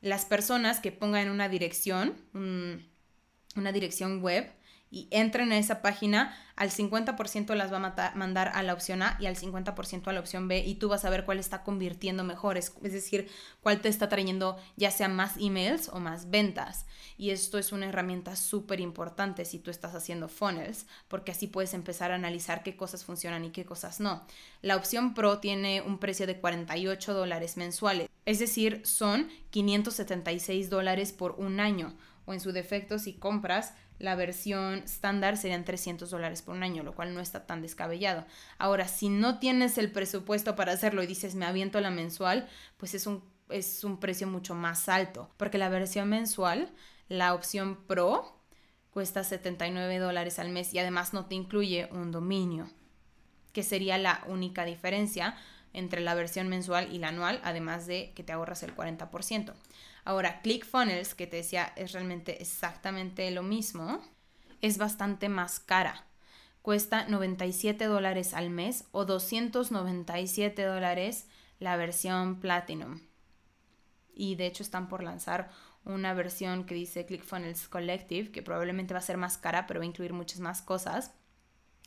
Las 0.00 0.24
personas 0.24 0.80
que 0.80 0.92
pongan 0.92 1.30
una 1.30 1.48
dirección, 1.48 2.14
una 2.32 3.72
dirección 3.72 4.22
web, 4.22 4.50
y 4.90 5.06
entren 5.12 5.52
a 5.52 5.58
esa 5.58 5.82
página, 5.82 6.36
al 6.56 6.70
50% 6.70 7.54
las 7.54 7.72
va 7.72 7.76
a 7.76 8.12
mandar 8.16 8.50
a 8.54 8.62
la 8.62 8.74
opción 8.74 9.02
A 9.02 9.16
y 9.20 9.26
al 9.26 9.36
50% 9.36 10.08
a 10.08 10.12
la 10.12 10.20
opción 10.20 10.48
B 10.48 10.58
y 10.58 10.74
tú 10.74 10.88
vas 10.88 11.04
a 11.04 11.10
ver 11.10 11.24
cuál 11.24 11.38
está 11.38 11.62
convirtiendo 11.62 12.24
mejor, 12.24 12.58
es, 12.58 12.74
decir, 12.82 13.28
cuál 13.62 13.80
te 13.80 13.88
está 13.88 14.08
trayendo 14.08 14.58
ya 14.76 14.90
sea 14.90 15.08
más 15.08 15.36
emails 15.38 15.88
o 15.88 16.00
más 16.00 16.28
ventas. 16.28 16.86
Y 17.16 17.30
esto 17.30 17.58
es 17.58 17.70
una 17.72 17.86
herramienta 17.86 18.34
súper 18.34 18.80
importante 18.80 19.44
si 19.44 19.60
tú 19.60 19.70
estás 19.70 19.94
haciendo 19.94 20.28
funnels, 20.28 20.86
porque 21.06 21.32
así 21.32 21.46
puedes 21.46 21.72
empezar 21.72 22.10
a 22.10 22.16
analizar 22.16 22.62
qué 22.64 22.76
cosas 22.76 23.04
funcionan 23.04 23.44
y 23.44 23.50
qué 23.50 23.64
cosas 23.64 24.00
no. 24.00 24.26
La 24.60 24.76
opción 24.76 25.14
Pro 25.14 25.38
tiene 25.38 25.82
un 25.82 25.98
precio 25.98 26.26
de 26.26 26.40
48 26.40 27.14
dólares 27.14 27.56
mensuales, 27.56 28.08
es 28.26 28.38
decir, 28.40 28.82
son 28.84 29.28
576 29.50 30.68
dólares 30.68 31.12
por 31.12 31.32
un 31.38 31.60
año 31.60 31.94
o 32.26 32.34
en 32.34 32.40
su 32.40 32.52
defecto 32.52 32.98
si 32.98 33.14
compras 33.14 33.74
la 34.00 34.16
versión 34.16 34.78
estándar 34.78 35.36
serían 35.36 35.64
300 35.64 36.10
dólares 36.10 36.42
por 36.42 36.56
un 36.56 36.62
año, 36.62 36.82
lo 36.82 36.94
cual 36.94 37.14
no 37.14 37.20
está 37.20 37.46
tan 37.46 37.60
descabellado. 37.60 38.24
Ahora, 38.58 38.88
si 38.88 39.10
no 39.10 39.38
tienes 39.38 39.78
el 39.78 39.92
presupuesto 39.92 40.56
para 40.56 40.72
hacerlo 40.72 41.02
y 41.02 41.06
dices 41.06 41.34
me 41.34 41.46
aviento 41.46 41.80
la 41.80 41.90
mensual, 41.90 42.48
pues 42.78 42.94
es 42.94 43.06
un, 43.06 43.22
es 43.50 43.84
un 43.84 44.00
precio 44.00 44.26
mucho 44.26 44.54
más 44.54 44.88
alto, 44.88 45.30
porque 45.36 45.58
la 45.58 45.68
versión 45.68 46.08
mensual, 46.08 46.72
la 47.08 47.34
opción 47.34 47.76
Pro, 47.86 48.40
cuesta 48.90 49.22
79 49.22 49.98
dólares 49.98 50.38
al 50.38 50.48
mes 50.48 50.72
y 50.72 50.78
además 50.78 51.12
no 51.12 51.26
te 51.26 51.34
incluye 51.34 51.88
un 51.92 52.10
dominio, 52.10 52.70
que 53.52 53.62
sería 53.62 53.98
la 53.98 54.24
única 54.26 54.64
diferencia 54.64 55.36
entre 55.72 56.00
la 56.00 56.14
versión 56.14 56.48
mensual 56.48 56.92
y 56.92 56.98
la 56.98 57.08
anual, 57.08 57.40
además 57.44 57.86
de 57.86 58.12
que 58.14 58.22
te 58.22 58.32
ahorras 58.32 58.62
el 58.62 58.74
40%. 58.74 59.54
Ahora, 60.04 60.40
ClickFunnels, 60.42 61.14
que 61.14 61.26
te 61.26 61.36
decía 61.36 61.72
es 61.76 61.92
realmente 61.92 62.40
exactamente 62.42 63.30
lo 63.30 63.42
mismo, 63.42 64.02
es 64.60 64.78
bastante 64.78 65.28
más 65.28 65.60
cara. 65.60 66.06
Cuesta 66.62 67.06
97 67.06 67.86
dólares 67.86 68.34
al 68.34 68.50
mes 68.50 68.84
o 68.92 69.04
297 69.04 70.62
dólares 70.62 71.26
la 71.58 71.76
versión 71.76 72.40
Platinum. 72.40 73.00
Y 74.14 74.34
de 74.34 74.46
hecho 74.46 74.62
están 74.62 74.88
por 74.88 75.02
lanzar 75.02 75.50
una 75.84 76.12
versión 76.12 76.64
que 76.64 76.74
dice 76.74 77.06
ClickFunnels 77.06 77.68
Collective, 77.68 78.30
que 78.30 78.42
probablemente 78.42 78.92
va 78.92 78.98
a 79.00 79.02
ser 79.02 79.16
más 79.16 79.38
cara, 79.38 79.66
pero 79.66 79.80
va 79.80 79.84
a 79.84 79.86
incluir 79.86 80.12
muchas 80.12 80.40
más 80.40 80.60
cosas. 80.60 81.14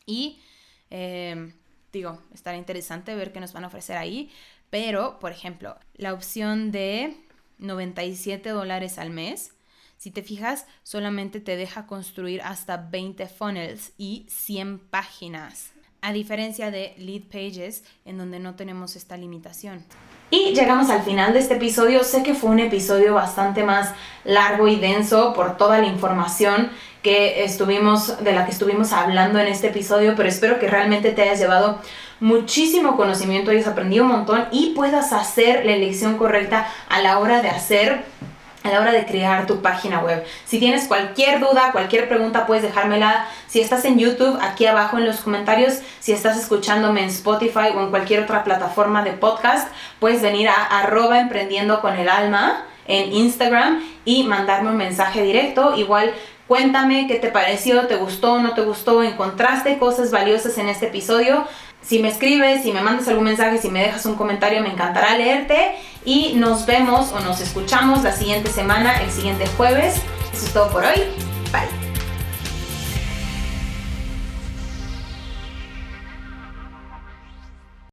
Y 0.06 0.42
eh, 0.90 1.54
digo, 1.94 2.20
estará 2.34 2.58
interesante 2.58 3.16
ver 3.16 3.32
qué 3.32 3.40
nos 3.40 3.54
van 3.54 3.64
a 3.64 3.68
ofrecer 3.68 3.96
ahí. 3.96 4.32
Pero, 4.70 5.20
por 5.20 5.32
ejemplo, 5.32 5.78
la 5.94 6.14
opción 6.14 6.72
de 6.72 7.16
97 7.60 8.50
dólares 8.50 8.98
al 8.98 9.12
mes. 9.12 9.54
Si 9.98 10.12
te 10.12 10.24
fijas, 10.24 10.66
solamente 10.82 11.40
te 11.40 11.56
deja 11.56 11.88
construir 11.88 12.42
hasta 12.42 12.76
20 12.76 13.28
funnels 13.28 13.94
y 13.98 14.26
100 14.28 14.80
páginas, 14.80 15.72
a 16.02 16.12
diferencia 16.12 16.72
de 16.72 16.94
Lead 16.98 17.30
Pages, 17.30 17.86
en 18.04 18.18
donde 18.18 18.40
no 18.40 18.56
tenemos 18.56 18.98
esta 18.98 19.16
limitación. 19.16 19.86
Y 20.36 20.56
llegamos 20.56 20.90
al 20.90 21.04
final 21.04 21.32
de 21.34 21.38
este 21.38 21.54
episodio. 21.54 22.04
Sé 22.04 22.24
que 22.24 22.34
fue 22.34 22.50
un 22.50 22.58
episodio 22.58 23.14
bastante 23.14 23.64
más 23.64 23.94
largo 24.24 24.68
y 24.68 24.78
denso 24.78 25.32
por 25.32 25.58
toda 25.58 25.78
la 25.78 25.86
información 25.86 26.72
que 27.04 27.44
estuvimos, 27.44 28.24
de 28.24 28.32
la 28.32 28.44
que 28.46 28.52
estuvimos 28.52 28.94
hablando 28.94 29.38
en 29.38 29.46
este 29.46 29.68
episodio, 29.68 30.16
pero 30.18 30.28
espero 30.28 30.58
que 30.58 30.68
realmente 30.68 31.12
te 31.12 31.22
hayas 31.22 31.38
llevado 31.38 31.78
muchísimo 32.20 32.98
conocimiento, 32.98 33.52
hayas 33.52 33.68
aprendido 33.68 34.06
un 34.06 34.12
montón 34.12 34.48
y 34.52 34.72
puedas 34.74 35.14
hacer 35.14 35.68
la 35.68 35.74
elección 35.74 36.18
correcta 36.18 36.68
a 36.90 37.00
la 37.04 37.20
hora 37.20 37.44
de 37.44 37.50
hacer 37.50 38.04
a 38.64 38.70
la 38.70 38.80
hora 38.80 38.92
de 38.92 39.06
crear 39.06 39.46
tu 39.46 39.62
página 39.62 40.00
web. 40.00 40.26
Si 40.46 40.60
tienes 40.60 40.88
cualquier 40.88 41.40
duda, 41.40 41.72
cualquier 41.72 42.08
pregunta, 42.08 42.46
puedes 42.46 42.64
dejármela. 42.64 43.28
Si 43.48 43.60
estás 43.62 43.86
en 43.86 44.00
YouTube, 44.00 44.38
aquí 44.42 44.66
abajo 44.66 44.98
en 44.98 45.06
los 45.06 45.18
comentarios. 45.18 45.80
Si 46.00 46.14
estás 46.14 46.38
escuchándome 46.38 47.02
en 47.04 47.10
Spotify 47.10 47.70
o 47.76 47.82
en 47.82 47.90
cualquier 47.90 48.24
otra 48.24 48.44
plataforma 48.44 49.04
de 49.04 49.12
podcast, 49.12 49.70
puedes 50.00 50.22
venir 50.22 50.48
a 50.48 50.64
arroba 50.64 51.20
emprendiendo 51.20 51.82
con 51.82 51.98
el 51.98 52.10
alma 52.10 52.64
en 52.88 53.14
Instagram 53.14 53.84
y 54.06 54.24
mandarme 54.24 54.70
un 54.70 54.78
mensaje 54.78 55.24
directo. 55.24 55.76
Igual 55.76 56.14
cuéntame 56.48 57.08
qué 57.08 57.16
te 57.16 57.30
pareció, 57.30 57.88
te 57.88 57.96
gustó, 57.96 58.40
no 58.40 58.54
te 58.54 58.62
gustó, 58.62 59.04
encontraste 59.04 59.78
cosas 59.78 60.12
valiosas 60.12 60.58
en 60.58 60.70
este 60.70 60.88
episodio. 60.88 61.46
Si 61.86 62.00
me 62.00 62.10
escribes, 62.10 62.64
si 62.64 62.72
me 62.72 62.82
mandas 62.82 63.08
algún 63.08 63.26
mensaje, 63.26 63.58
si 63.58 63.70
me 63.70 63.82
dejas 63.82 64.06
un 64.06 64.16
comentario, 64.16 64.62
me 64.62 64.70
encantará 64.70 65.18
leerte. 65.18 65.76
Y 66.06 66.34
nos 66.36 66.66
vemos 66.66 67.12
o 67.12 67.20
nos 67.20 67.42
escuchamos 67.42 68.04
la 68.04 68.12
siguiente 68.14 68.50
semana, 68.50 69.02
el 69.02 69.12
siguiente 69.12 69.46
jueves. 69.58 69.96
Eso 70.34 70.46
es 70.46 70.54
todo 70.54 70.70
por 70.70 70.84
hoy. 70.84 71.04
Bye. 71.52 71.93